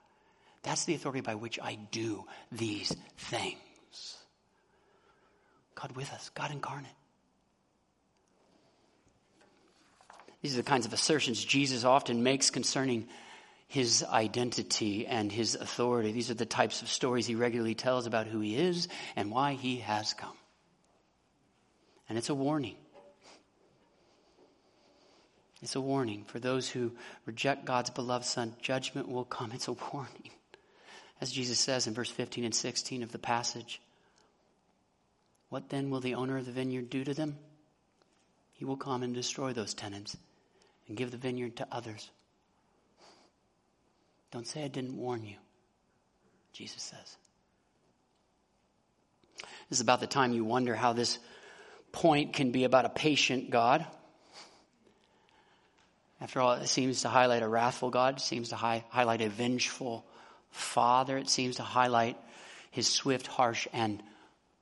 That's 0.63 0.85
the 0.85 0.95
authority 0.95 1.21
by 1.21 1.35
which 1.35 1.59
I 1.61 1.77
do 1.91 2.25
these 2.51 2.95
things. 3.17 4.17
God 5.75 5.95
with 5.95 6.11
us, 6.11 6.29
God 6.33 6.51
incarnate. 6.51 6.89
These 10.41 10.53
are 10.53 10.61
the 10.61 10.69
kinds 10.69 10.85
of 10.85 10.93
assertions 10.93 11.43
Jesus 11.43 11.83
often 11.83 12.23
makes 12.23 12.49
concerning 12.49 13.07
his 13.67 14.03
identity 14.03 15.05
and 15.07 15.31
his 15.31 15.55
authority. 15.55 16.11
These 16.11 16.31
are 16.31 16.35
the 16.35 16.45
types 16.45 16.81
of 16.81 16.87
stories 16.87 17.25
he 17.25 17.35
regularly 17.35 17.75
tells 17.75 18.05
about 18.05 18.27
who 18.27 18.39
he 18.39 18.55
is 18.55 18.87
and 19.15 19.31
why 19.31 19.53
he 19.53 19.77
has 19.77 20.13
come. 20.13 20.37
And 22.07 22.17
it's 22.17 22.29
a 22.29 22.35
warning. 22.35 22.75
It's 25.61 25.75
a 25.75 25.81
warning 25.81 26.25
for 26.25 26.39
those 26.39 26.69
who 26.69 26.91
reject 27.25 27.65
God's 27.65 27.89
beloved 27.89 28.25
Son. 28.25 28.55
Judgment 28.61 29.07
will 29.07 29.25
come. 29.25 29.51
It's 29.51 29.67
a 29.67 29.73
warning. 29.73 30.31
As 31.21 31.31
Jesus 31.31 31.59
says 31.59 31.87
in 31.87 31.93
verse 31.93 32.11
15 32.11 32.43
and 32.43 32.53
16 32.53 33.03
of 33.03 33.11
the 33.11 33.19
passage. 33.19 33.81
What 35.49 35.69
then 35.69 35.89
will 35.89 36.01
the 36.01 36.15
owner 36.15 36.37
of 36.37 36.45
the 36.45 36.51
vineyard 36.51 36.89
do 36.89 37.03
to 37.03 37.13
them? 37.13 37.37
He 38.53 38.65
will 38.65 38.77
come 38.77 39.03
and 39.03 39.13
destroy 39.13 39.53
those 39.53 39.73
tenants 39.73 40.17
and 40.87 40.97
give 40.97 41.11
the 41.11 41.17
vineyard 41.17 41.57
to 41.57 41.67
others. 41.71 42.09
Don't 44.31 44.47
say 44.47 44.63
I 44.63 44.67
didn't 44.67 44.97
warn 44.97 45.23
you, 45.23 45.37
Jesus 46.51 46.81
says. 46.81 47.17
This 49.69 49.77
is 49.77 49.81
about 49.81 49.99
the 49.99 50.07
time 50.07 50.33
you 50.33 50.43
wonder 50.43 50.75
how 50.75 50.93
this 50.93 51.17
point 51.91 52.33
can 52.33 52.51
be 52.51 52.65
about 52.65 52.85
a 52.85 52.89
patient 52.89 53.49
God. 53.49 53.85
After 56.21 56.39
all, 56.39 56.53
it 56.53 56.67
seems 56.67 57.01
to 57.01 57.09
highlight 57.09 57.43
a 57.43 57.47
wrathful 57.47 57.89
God, 57.89 58.21
seems 58.21 58.49
to 58.49 58.55
hi- 58.55 58.85
highlight 58.89 59.21
a 59.21 59.29
vengeful 59.29 60.05
Father, 60.49 61.17
it 61.17 61.29
seems 61.29 61.57
to 61.57 61.63
highlight 61.63 62.17
his 62.71 62.87
swift, 62.87 63.27
harsh, 63.27 63.67
and 63.73 64.01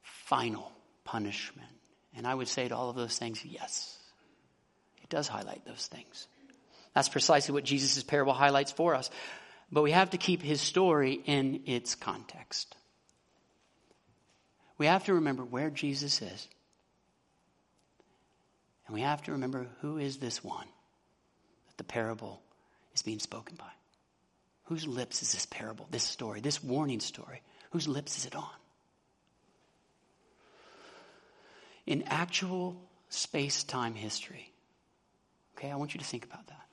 final 0.01 0.71
punishment. 1.03 1.69
And 2.15 2.25
I 2.25 2.33
would 2.33 2.47
say 2.47 2.67
to 2.67 2.75
all 2.75 2.89
of 2.89 2.95
those 2.95 3.17
things, 3.19 3.45
yes, 3.45 3.95
it 5.03 5.09
does 5.09 5.27
highlight 5.27 5.65
those 5.65 5.85
things. 5.85 6.27
That's 6.95 7.09
precisely 7.09 7.53
what 7.53 7.63
Jesus' 7.63 8.03
parable 8.03 8.33
highlights 8.33 8.71
for 8.71 8.95
us. 8.95 9.11
But 9.71 9.83
we 9.83 9.91
have 9.91 10.11
to 10.11 10.17
keep 10.17 10.41
his 10.41 10.61
story 10.61 11.13
in 11.13 11.61
its 11.67 11.93
context. 11.93 12.75
We 14.79 14.87
have 14.87 15.05
to 15.05 15.15
remember 15.15 15.43
where 15.43 15.69
Jesus 15.69 16.21
is. 16.21 16.47
And 18.87 18.95
we 18.95 19.01
have 19.01 19.21
to 19.23 19.33
remember 19.33 19.67
who 19.81 19.97
is 19.97 20.17
this 20.17 20.43
one 20.43 20.67
the 21.77 21.83
parable 21.83 22.41
is 22.93 23.01
being 23.01 23.19
spoken 23.19 23.55
by? 23.55 23.71
Whose 24.65 24.87
lips 24.87 25.21
is 25.21 25.33
this 25.33 25.45
parable, 25.45 25.87
this 25.91 26.03
story, 26.03 26.39
this 26.39 26.63
warning 26.63 26.99
story? 26.99 27.41
Whose 27.71 27.87
lips 27.87 28.17
is 28.17 28.25
it 28.25 28.35
on? 28.35 28.49
In 31.85 32.03
actual 32.03 32.77
space 33.09 33.63
time 33.63 33.93
history, 33.93 34.51
okay, 35.57 35.69
I 35.69 35.75
want 35.75 35.93
you 35.93 35.99
to 35.99 36.05
think 36.05 36.23
about 36.23 36.47
that. 36.47 36.65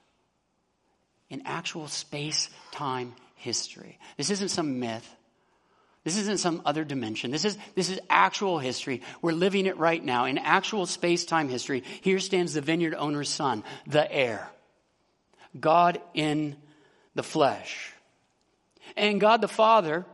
In 1.31 1.43
actual 1.47 1.89
space 1.89 2.49
time 2.71 3.15
history, 3.37 3.99
this 4.17 4.31
isn't 4.31 4.49
some 4.49 4.79
myth. 4.79 5.09
This 6.05 6.17
isn't 6.17 6.39
some 6.39 6.63
other 6.65 6.85
dimension. 6.85 7.31
This 7.31 7.45
is, 7.45 7.59
this 7.75 7.91
is 7.91 8.01
actual 8.09 8.59
history. 8.59 9.03
We're 9.21 9.33
living 9.33 9.67
it 9.67 9.77
right 9.77 10.03
now. 10.03 10.25
In 10.25 10.39
actual 10.39 10.87
space 10.87 11.27
time 11.27 11.49
history, 11.49 11.85
here 12.01 12.19
stands 12.19 12.55
the 12.55 12.63
vineyard 12.63 12.95
owner's 12.95 13.29
son, 13.29 13.65
the 13.87 14.11
heir. 14.11 14.51
God 15.59 16.01
in 16.15 16.57
the 17.15 17.23
flesh. 17.23 17.93
And 18.97 19.21
God 19.21 19.41
the 19.41 19.49
Father 19.49 20.05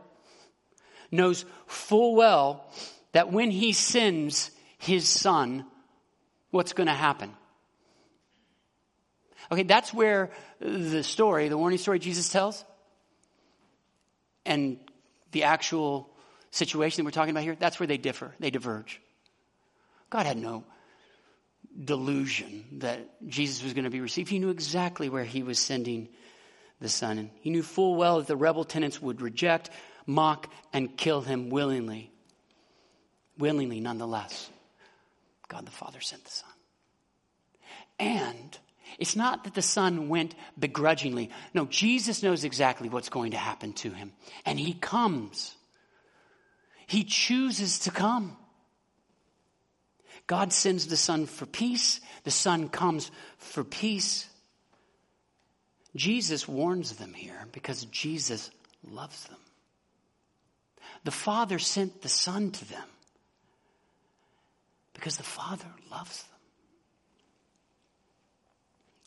knows 1.11 1.45
full 1.65 2.15
well 2.15 2.65
that 3.11 3.31
when 3.31 3.51
he 3.51 3.73
sends 3.73 4.51
his 4.77 5.07
son, 5.07 5.65
what's 6.51 6.73
going 6.73 6.87
to 6.87 6.93
happen? 6.93 7.33
Okay, 9.51 9.63
that's 9.63 9.93
where 9.93 10.31
the 10.59 11.03
story, 11.03 11.47
the 11.47 11.57
warning 11.57 11.79
story 11.79 11.99
Jesus 11.99 12.29
tells, 12.29 12.65
and 14.45 14.77
the 15.31 15.43
actual 15.43 16.09
situation 16.51 16.97
that 16.97 17.05
we're 17.05 17.11
talking 17.11 17.31
about 17.31 17.43
here, 17.43 17.55
that's 17.55 17.79
where 17.79 17.87
they 17.87 17.97
differ, 17.97 18.33
they 18.39 18.49
diverge. 18.49 19.01
God 20.09 20.25
had 20.25 20.37
no 20.37 20.63
delusion 21.83 22.65
that 22.79 23.27
Jesus 23.27 23.63
was 23.63 23.73
going 23.73 23.83
to 23.83 23.89
be 23.89 24.01
received. 24.01 24.29
He 24.29 24.39
knew 24.39 24.49
exactly 24.49 25.09
where 25.09 25.23
he 25.23 25.43
was 25.43 25.59
sending 25.59 26.09
the 26.79 26.89
son. 26.89 27.17
And 27.17 27.29
he 27.41 27.49
knew 27.49 27.63
full 27.63 27.95
well 27.95 28.17
that 28.17 28.27
the 28.27 28.35
rebel 28.35 28.63
tenants 28.63 29.01
would 29.01 29.21
reject, 29.21 29.69
mock, 30.05 30.51
and 30.73 30.95
kill 30.97 31.21
him 31.21 31.49
willingly. 31.49 32.11
Willingly, 33.37 33.79
nonetheless. 33.79 34.49
God 35.47 35.65
the 35.65 35.71
Father 35.71 36.01
sent 36.01 36.23
the 36.23 36.31
Son. 36.31 36.49
And 37.99 38.57
it's 38.99 39.15
not 39.15 39.43
that 39.43 39.53
the 39.53 39.61
Son 39.61 40.09
went 40.09 40.35
begrudgingly. 40.57 41.29
No, 41.53 41.65
Jesus 41.65 42.23
knows 42.23 42.43
exactly 42.43 42.89
what's 42.89 43.09
going 43.09 43.31
to 43.31 43.37
happen 43.37 43.73
to 43.73 43.91
him. 43.91 44.11
And 44.45 44.59
he 44.59 44.73
comes. 44.73 45.55
He 46.87 47.03
chooses 47.03 47.79
to 47.79 47.91
come. 47.91 48.37
God 50.27 50.51
sends 50.51 50.87
the 50.87 50.97
Son 50.97 51.25
for 51.25 51.45
peace. 51.45 52.01
The 52.25 52.31
Son 52.31 52.67
comes 52.67 53.09
for 53.37 53.63
peace. 53.63 54.27
Jesus 55.95 56.47
warns 56.47 56.97
them 56.97 57.13
here 57.13 57.47
because 57.53 57.85
Jesus 57.85 58.51
loves 58.83 59.23
them. 59.25 59.37
The 61.05 61.11
Father 61.11 61.57
sent 61.57 62.01
the 62.01 62.09
Son 62.09 62.51
to 62.51 62.69
them 62.69 62.83
because 64.93 65.15
the 65.17 65.23
Father 65.23 65.67
loves 65.89 66.23
them. 66.23 66.31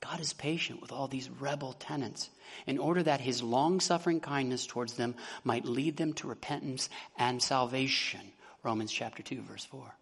God 0.00 0.20
is 0.20 0.32
patient 0.32 0.80
with 0.80 0.92
all 0.92 1.08
these 1.08 1.28
rebel 1.28 1.74
tenants 1.74 2.30
in 2.66 2.78
order 2.78 3.02
that 3.02 3.20
his 3.20 3.42
long 3.42 3.80
suffering 3.80 4.20
kindness 4.20 4.66
towards 4.66 4.94
them 4.94 5.14
might 5.44 5.66
lead 5.66 5.98
them 5.98 6.14
to 6.14 6.26
repentance 6.26 6.88
and 7.18 7.42
salvation. 7.42 8.20
Romans 8.62 8.90
chapter 8.90 9.22
2, 9.22 9.42
verse 9.42 9.66
4. 9.66 9.94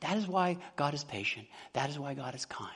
That 0.00 0.16
is 0.16 0.26
why 0.26 0.58
God 0.76 0.94
is 0.94 1.04
patient. 1.04 1.46
That 1.72 1.90
is 1.90 1.98
why 1.98 2.14
God 2.14 2.34
is 2.34 2.44
kind. 2.44 2.70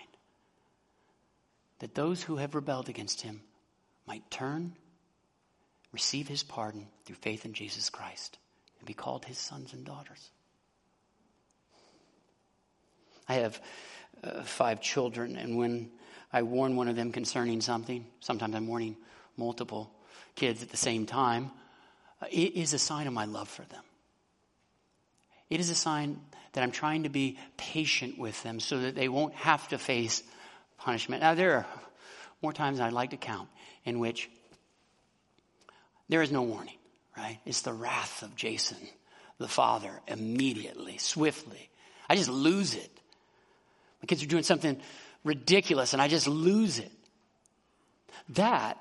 That 1.78 1.94
those 1.94 2.22
who 2.22 2.36
have 2.36 2.54
rebelled 2.54 2.88
against 2.88 3.20
him 3.20 3.42
might 4.06 4.28
turn, 4.30 4.74
receive 5.92 6.28
his 6.28 6.42
pardon 6.42 6.86
through 7.04 7.16
faith 7.16 7.44
in 7.44 7.52
Jesus 7.52 7.90
Christ, 7.90 8.38
and 8.78 8.86
be 8.86 8.94
called 8.94 9.24
his 9.24 9.38
sons 9.38 9.72
and 9.72 9.84
daughters. 9.84 10.30
I 13.28 13.34
have 13.34 13.60
uh, 14.24 14.42
five 14.42 14.80
children, 14.80 15.36
and 15.36 15.56
when 15.56 15.90
I 16.32 16.42
warn 16.42 16.76
one 16.76 16.88
of 16.88 16.96
them 16.96 17.12
concerning 17.12 17.60
something, 17.60 18.06
sometimes 18.20 18.54
I'm 18.54 18.66
warning 18.66 18.96
multiple 19.36 19.92
kids 20.34 20.62
at 20.62 20.70
the 20.70 20.76
same 20.76 21.06
time, 21.06 21.50
uh, 22.20 22.26
it 22.30 22.54
is 22.54 22.72
a 22.72 22.78
sign 22.78 23.06
of 23.06 23.12
my 23.12 23.24
love 23.24 23.48
for 23.48 23.62
them. 23.62 23.82
It 25.50 25.60
is 25.60 25.70
a 25.70 25.74
sign 25.74 26.20
that 26.52 26.62
I'm 26.62 26.70
trying 26.70 27.04
to 27.04 27.08
be 27.08 27.38
patient 27.56 28.18
with 28.18 28.42
them 28.42 28.60
so 28.60 28.80
that 28.80 28.94
they 28.94 29.08
won't 29.08 29.34
have 29.34 29.66
to 29.68 29.78
face 29.78 30.22
punishment. 30.78 31.22
Now, 31.22 31.34
there 31.34 31.56
are 31.56 31.66
more 32.42 32.52
times 32.52 32.80
I'd 32.80 32.92
like 32.92 33.10
to 33.10 33.16
count 33.16 33.48
in 33.84 33.98
which 33.98 34.28
there 36.08 36.22
is 36.22 36.30
no 36.30 36.42
warning, 36.42 36.76
right? 37.16 37.38
It's 37.46 37.62
the 37.62 37.72
wrath 37.72 38.22
of 38.22 38.36
Jason, 38.36 38.78
the 39.38 39.48
father, 39.48 40.00
immediately, 40.06 40.98
swiftly. 40.98 41.70
I 42.08 42.16
just 42.16 42.28
lose 42.28 42.74
it. 42.74 42.90
My 44.02 44.06
kids 44.06 44.22
are 44.22 44.26
doing 44.26 44.42
something 44.42 44.80
ridiculous 45.24 45.92
and 45.92 46.02
I 46.02 46.08
just 46.08 46.26
lose 46.26 46.78
it. 46.78 46.92
That 48.30 48.78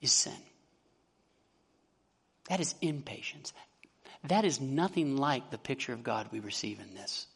is 0.00 0.12
sin. 0.12 0.32
That 2.48 2.60
is 2.60 2.74
impatience. 2.80 3.52
That 4.28 4.44
is 4.44 4.60
nothing 4.60 5.16
like 5.16 5.50
the 5.50 5.58
picture 5.58 5.92
of 5.92 6.02
God 6.02 6.28
we 6.32 6.40
receive 6.40 6.80
in 6.80 6.94
this. 6.94 7.26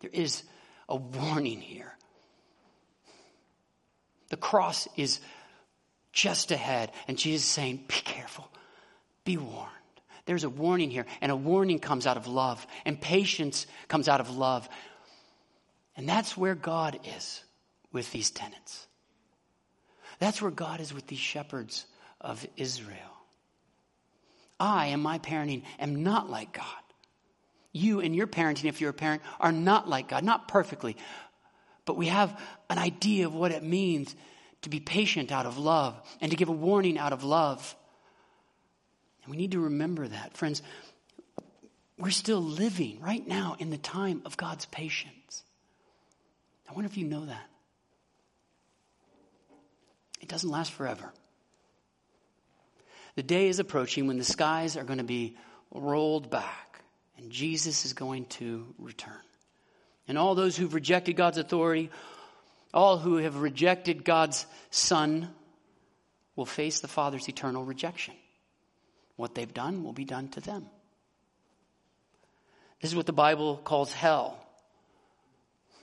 There 0.00 0.10
is 0.12 0.42
a 0.88 0.96
warning 0.96 1.60
here. 1.60 1.92
The 4.30 4.36
cross 4.36 4.86
is 4.96 5.20
just 6.12 6.50
ahead, 6.50 6.92
and 7.08 7.18
Jesus 7.18 7.46
is 7.46 7.50
saying, 7.50 7.84
Be 7.88 7.94
careful, 7.94 8.48
be 9.24 9.36
warned. 9.36 9.72
There's 10.26 10.44
a 10.44 10.50
warning 10.50 10.90
here, 10.90 11.06
and 11.20 11.32
a 11.32 11.36
warning 11.36 11.78
comes 11.78 12.06
out 12.06 12.16
of 12.18 12.26
love, 12.26 12.64
and 12.84 13.00
patience 13.00 13.66
comes 13.88 14.08
out 14.08 14.20
of 14.20 14.36
love. 14.36 14.68
And 15.96 16.08
that's 16.08 16.36
where 16.36 16.54
God 16.54 17.00
is 17.16 17.42
with 17.92 18.12
these 18.12 18.30
tenants. 18.30 18.86
That's 20.18 20.42
where 20.42 20.50
God 20.50 20.80
is 20.80 20.92
with 20.92 21.06
these 21.06 21.18
shepherds 21.18 21.86
of 22.20 22.46
Israel. 22.56 23.17
I, 24.60 24.86
and 24.86 25.02
my 25.02 25.18
parenting, 25.18 25.62
am 25.78 26.02
not 26.02 26.28
like 26.30 26.52
God. 26.52 26.64
You, 27.72 28.00
and 28.00 28.14
your 28.14 28.26
parenting, 28.26 28.64
if 28.64 28.80
you're 28.80 28.90
a 28.90 28.94
parent, 28.94 29.22
are 29.38 29.52
not 29.52 29.88
like 29.88 30.08
God. 30.08 30.24
Not 30.24 30.48
perfectly, 30.48 30.96
but 31.84 31.96
we 31.96 32.06
have 32.06 32.38
an 32.68 32.78
idea 32.78 33.26
of 33.26 33.34
what 33.34 33.52
it 33.52 33.62
means 33.62 34.14
to 34.62 34.68
be 34.68 34.80
patient 34.80 35.30
out 35.30 35.46
of 35.46 35.58
love 35.58 35.94
and 36.20 36.30
to 36.30 36.36
give 36.36 36.48
a 36.48 36.52
warning 36.52 36.98
out 36.98 37.12
of 37.12 37.24
love. 37.24 37.76
And 39.22 39.30
we 39.30 39.36
need 39.36 39.52
to 39.52 39.60
remember 39.60 40.08
that. 40.08 40.36
Friends, 40.36 40.62
we're 41.98 42.10
still 42.10 42.40
living 42.40 43.00
right 43.00 43.26
now 43.26 43.56
in 43.58 43.70
the 43.70 43.78
time 43.78 44.22
of 44.24 44.36
God's 44.36 44.66
patience. 44.66 45.42
I 46.68 46.72
wonder 46.72 46.86
if 46.86 46.96
you 46.96 47.06
know 47.06 47.26
that. 47.26 47.46
It 50.20 50.28
doesn't 50.28 50.50
last 50.50 50.72
forever. 50.72 51.12
The 53.18 53.24
day 53.24 53.48
is 53.48 53.58
approaching 53.58 54.06
when 54.06 54.16
the 54.16 54.22
skies 54.22 54.76
are 54.76 54.84
going 54.84 55.00
to 55.00 55.04
be 55.04 55.36
rolled 55.72 56.30
back 56.30 56.84
and 57.16 57.32
Jesus 57.32 57.84
is 57.84 57.92
going 57.92 58.26
to 58.26 58.72
return. 58.78 59.18
And 60.06 60.16
all 60.16 60.36
those 60.36 60.56
who've 60.56 60.72
rejected 60.72 61.16
God's 61.16 61.36
authority, 61.36 61.90
all 62.72 62.96
who 62.96 63.16
have 63.16 63.38
rejected 63.38 64.04
God's 64.04 64.46
Son, 64.70 65.34
will 66.36 66.46
face 66.46 66.78
the 66.78 66.86
Father's 66.86 67.28
eternal 67.28 67.64
rejection. 67.64 68.14
What 69.16 69.34
they've 69.34 69.52
done 69.52 69.82
will 69.82 69.92
be 69.92 70.04
done 70.04 70.28
to 70.28 70.40
them. 70.40 70.66
This 72.80 72.92
is 72.92 72.96
what 72.96 73.06
the 73.06 73.12
Bible 73.12 73.56
calls 73.56 73.92
hell 73.92 74.38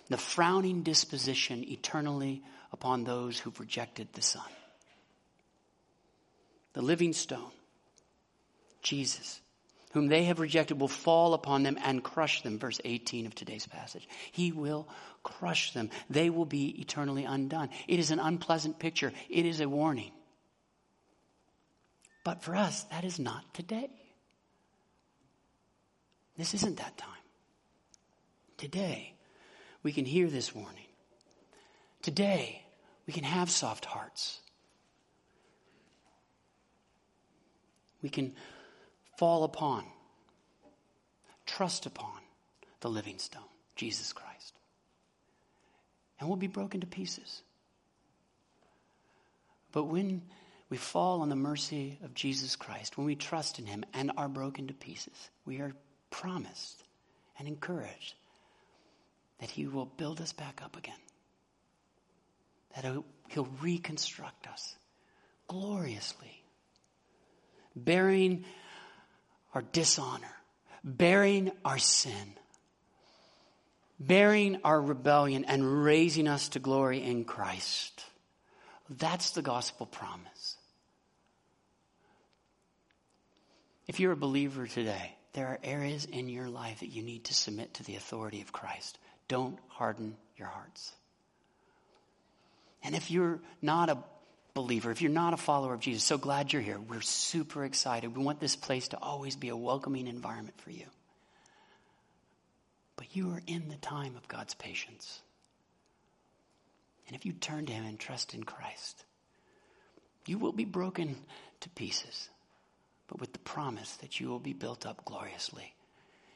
the 0.07 0.15
frowning 0.15 0.83
disposition 0.83 1.65
eternally 1.67 2.43
upon 2.71 3.03
those 3.03 3.37
who've 3.37 3.59
rejected 3.59 4.07
the 4.13 4.21
Son. 4.21 4.41
The 6.75 6.81
living 6.81 7.13
stone, 7.13 7.51
Jesus, 8.81 9.39
whom 9.93 10.07
they 10.07 10.25
have 10.25 10.41
rejected, 10.41 10.77
will 10.77 10.89
fall 10.89 11.33
upon 11.33 11.63
them 11.63 11.77
and 11.81 12.03
crush 12.03 12.41
them. 12.41 12.59
Verse 12.59 12.81
18 12.83 13.25
of 13.25 13.33
today's 13.33 13.65
passage. 13.65 14.07
He 14.33 14.51
will 14.51 14.89
crush 15.23 15.71
them. 15.71 15.89
They 16.09 16.29
will 16.29 16.45
be 16.45 16.81
eternally 16.81 17.23
undone. 17.23 17.69
It 17.87 17.99
is 17.99 18.11
an 18.11 18.19
unpleasant 18.19 18.77
picture, 18.77 19.13
it 19.29 19.45
is 19.45 19.61
a 19.61 19.69
warning. 19.69 20.11
But 22.25 22.43
for 22.43 22.57
us, 22.57 22.83
that 22.91 23.05
is 23.05 23.19
not 23.19 23.53
today. 23.53 23.89
This 26.37 26.53
isn't 26.55 26.77
that 26.77 26.97
time. 26.97 27.09
Today, 28.57 29.13
we 29.81 29.93
can 29.93 30.03
hear 30.03 30.29
this 30.29 30.53
warning. 30.53 30.87
Today, 32.01 32.63
we 33.07 33.13
can 33.13 33.23
have 33.23 33.49
soft 33.49 33.85
hearts. 33.85 34.41
We 38.05 38.09
can 38.09 38.33
fall 39.17 39.45
upon, 39.45 39.83
trust 41.47 41.87
upon 41.87 42.19
the 42.81 42.87
living 42.87 43.17
stone, 43.17 43.41
Jesus 43.75 44.13
Christ. 44.13 44.53
And 46.19 46.29
we'll 46.29 46.37
be 46.37 46.45
broken 46.45 46.81
to 46.81 46.85
pieces. 46.85 47.41
But 49.71 49.85
when 49.85 50.21
we 50.69 50.77
fall 50.77 51.21
on 51.21 51.29
the 51.29 51.35
mercy 51.35 51.97
of 52.03 52.13
Jesus 52.13 52.55
Christ, 52.55 52.95
when 52.95 53.07
we 53.07 53.15
trust 53.15 53.57
in 53.57 53.65
Him 53.65 53.83
and 53.95 54.11
are 54.17 54.29
broken 54.29 54.67
to 54.67 54.75
pieces, 54.75 55.31
we 55.43 55.59
are 55.61 55.73
promised 56.11 56.83
and 57.39 57.47
encouraged 57.47 58.13
that 59.39 59.49
He 59.49 59.65
will 59.65 59.85
build 59.97 60.21
us 60.21 60.31
back 60.31 60.61
up 60.63 60.77
again. 60.77 60.93
That 62.75 62.85
He'll 63.29 63.49
reconstruct 63.63 64.45
us 64.45 64.75
gloriously, 65.47 66.44
bearing 67.75 68.45
our 69.53 69.61
dishonor, 69.61 70.31
bearing 70.83 71.51
our 71.63 71.77
sin, 71.77 72.33
bearing 73.99 74.59
our 74.63 74.81
rebellion, 74.81 75.45
and 75.45 75.83
raising 75.83 76.27
us 76.27 76.49
to 76.49 76.59
glory 76.59 77.01
in 77.03 77.23
Christ. 77.25 78.03
That's 78.89 79.31
the 79.31 79.41
gospel 79.41 79.85
promise. 79.85 80.57
If 83.87 83.99
you're 83.99 84.11
a 84.11 84.17
believer 84.17 84.67
today, 84.67 85.15
there 85.33 85.47
are 85.47 85.59
areas 85.63 86.05
in 86.05 86.29
your 86.29 86.47
life 86.47 86.79
that 86.79 86.87
you 86.87 87.03
need 87.03 87.25
to 87.25 87.33
submit 87.33 87.75
to 87.75 87.83
the 87.83 87.95
authority 87.95 88.41
of 88.41 88.51
Christ. 88.51 88.97
Don't 89.27 89.59
harden 89.67 90.15
your 90.37 90.47
hearts. 90.47 90.93
And 92.83 92.95
if 92.95 93.11
you're 93.11 93.39
not 93.61 93.89
a 93.89 93.97
believer, 94.55 94.89
if 94.89 95.01
you're 95.01 95.11
not 95.11 95.33
a 95.33 95.37
follower 95.37 95.73
of 95.73 95.81
Jesus, 95.81 96.03
so 96.03 96.17
glad 96.17 96.51
you're 96.51 96.61
here. 96.61 96.79
We're 96.79 97.01
super 97.01 97.65
excited. 97.65 98.15
We 98.15 98.23
want 98.23 98.39
this 98.39 98.55
place 98.55 98.87
to 98.87 98.97
always 98.97 99.35
be 99.35 99.49
a 99.49 99.55
welcoming 99.55 100.07
environment 100.07 100.59
for 100.61 100.71
you. 100.71 100.85
But 102.95 103.15
you 103.15 103.31
are 103.31 103.41
in 103.45 103.67
the 103.67 103.75
time 103.75 104.15
of 104.15 104.29
God's 104.29 104.53
patience. 104.53 105.21
And 107.07 107.15
if 107.17 107.25
you 107.25 107.33
turn 107.33 107.65
to 107.65 107.73
Him 107.73 107.85
and 107.85 107.99
trust 107.99 108.33
in 108.33 108.45
Christ, 108.45 109.03
you 110.25 110.39
will 110.39 110.53
be 110.53 110.65
broken 110.65 111.17
to 111.59 111.69
pieces, 111.69 112.29
but 113.07 113.19
with 113.19 113.33
the 113.33 113.39
promise 113.39 113.97
that 113.97 114.21
you 114.21 114.29
will 114.29 114.39
be 114.39 114.53
built 114.53 114.85
up 114.85 115.03
gloriously 115.03 115.75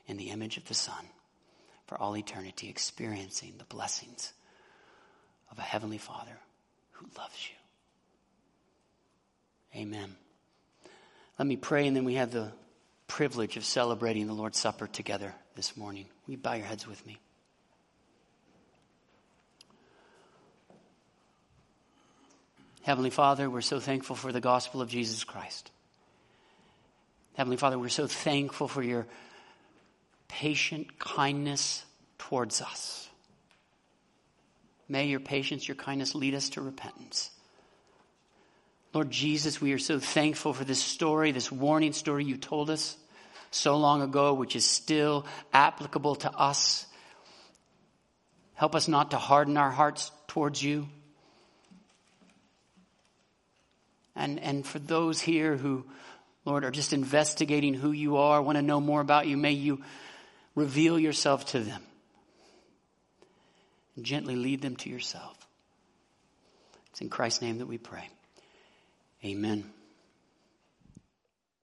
in 0.07 0.17
the 0.17 0.29
image 0.29 0.57
of 0.57 0.65
the 0.65 0.73
Son 0.73 1.05
for 1.87 1.97
all 1.97 2.17
eternity, 2.17 2.69
experiencing 2.69 3.53
the 3.57 3.63
blessings 3.63 4.33
of 5.49 5.57
a 5.57 5.63
Heavenly 5.63 5.97
Father 5.97 6.37
who 6.91 7.07
loves 7.17 7.47
you. 7.49 7.55
Amen. 9.75 10.15
Let 11.37 11.47
me 11.47 11.55
pray, 11.55 11.87
and 11.87 11.95
then 11.95 12.05
we 12.05 12.15
have 12.15 12.31
the 12.31 12.51
privilege 13.07 13.57
of 13.57 13.65
celebrating 13.65 14.27
the 14.27 14.33
Lord's 14.33 14.57
Supper 14.57 14.87
together 14.87 15.33
this 15.55 15.77
morning. 15.77 16.05
Will 16.25 16.33
you 16.33 16.37
bow 16.37 16.53
your 16.53 16.65
heads 16.65 16.87
with 16.87 17.05
me? 17.05 17.19
Heavenly 22.81 23.09
Father, 23.09 23.49
we're 23.49 23.61
so 23.61 23.79
thankful 23.79 24.15
for 24.15 24.31
the 24.31 24.41
gospel 24.41 24.81
of 24.81 24.89
Jesus 24.89 25.23
Christ. 25.23 25.69
Heavenly 27.35 27.57
Father, 27.57 27.77
we're 27.77 27.89
so 27.89 28.07
thankful 28.07 28.67
for 28.67 28.81
your 28.81 29.05
patient 30.27 30.97
kindness 30.97 31.85
towards 32.17 32.61
us. 32.61 33.07
May 34.87 35.07
your 35.07 35.19
patience, 35.19 35.67
your 35.67 35.75
kindness 35.75 36.15
lead 36.15 36.33
us 36.33 36.49
to 36.51 36.61
repentance. 36.61 37.29
Lord 38.93 39.11
Jesus, 39.11 39.61
we 39.61 39.73
are 39.73 39.79
so 39.79 39.99
thankful 39.99 40.53
for 40.53 40.63
this 40.63 40.81
story, 40.81 41.31
this 41.31 41.51
warning 41.51 41.93
story 41.93 42.25
you 42.25 42.37
told 42.37 42.69
us 42.69 42.97
so 43.51 43.77
long 43.77 44.01
ago, 44.01 44.33
which 44.33 44.55
is 44.55 44.65
still 44.65 45.25
applicable 45.53 46.15
to 46.15 46.31
us. 46.31 46.87
Help 48.55 48.75
us 48.75 48.87
not 48.87 49.11
to 49.11 49.17
harden 49.17 49.57
our 49.57 49.69
hearts 49.69 50.11
towards 50.27 50.61
you. 50.61 50.87
And, 54.15 54.39
and 54.39 54.65
for 54.65 54.79
those 54.79 55.21
here 55.21 55.55
who, 55.55 55.85
Lord, 56.43 56.65
are 56.65 56.71
just 56.71 56.91
investigating 56.91 57.73
who 57.73 57.91
you 57.91 58.17
are, 58.17 58.41
want 58.41 58.57
to 58.57 58.61
know 58.61 58.81
more 58.81 59.01
about 59.01 59.27
you, 59.27 59.37
may 59.37 59.51
you 59.51 59.81
reveal 60.55 60.99
yourself 60.99 61.45
to 61.47 61.59
them 61.59 61.81
and 63.95 64.03
gently 64.03 64.35
lead 64.35 64.61
them 64.61 64.75
to 64.77 64.89
yourself. 64.89 65.37
It's 66.89 67.01
in 67.01 67.09
Christ's 67.09 67.43
name 67.43 67.59
that 67.59 67.67
we 67.67 67.77
pray. 67.77 68.09
Amen. 69.23 69.78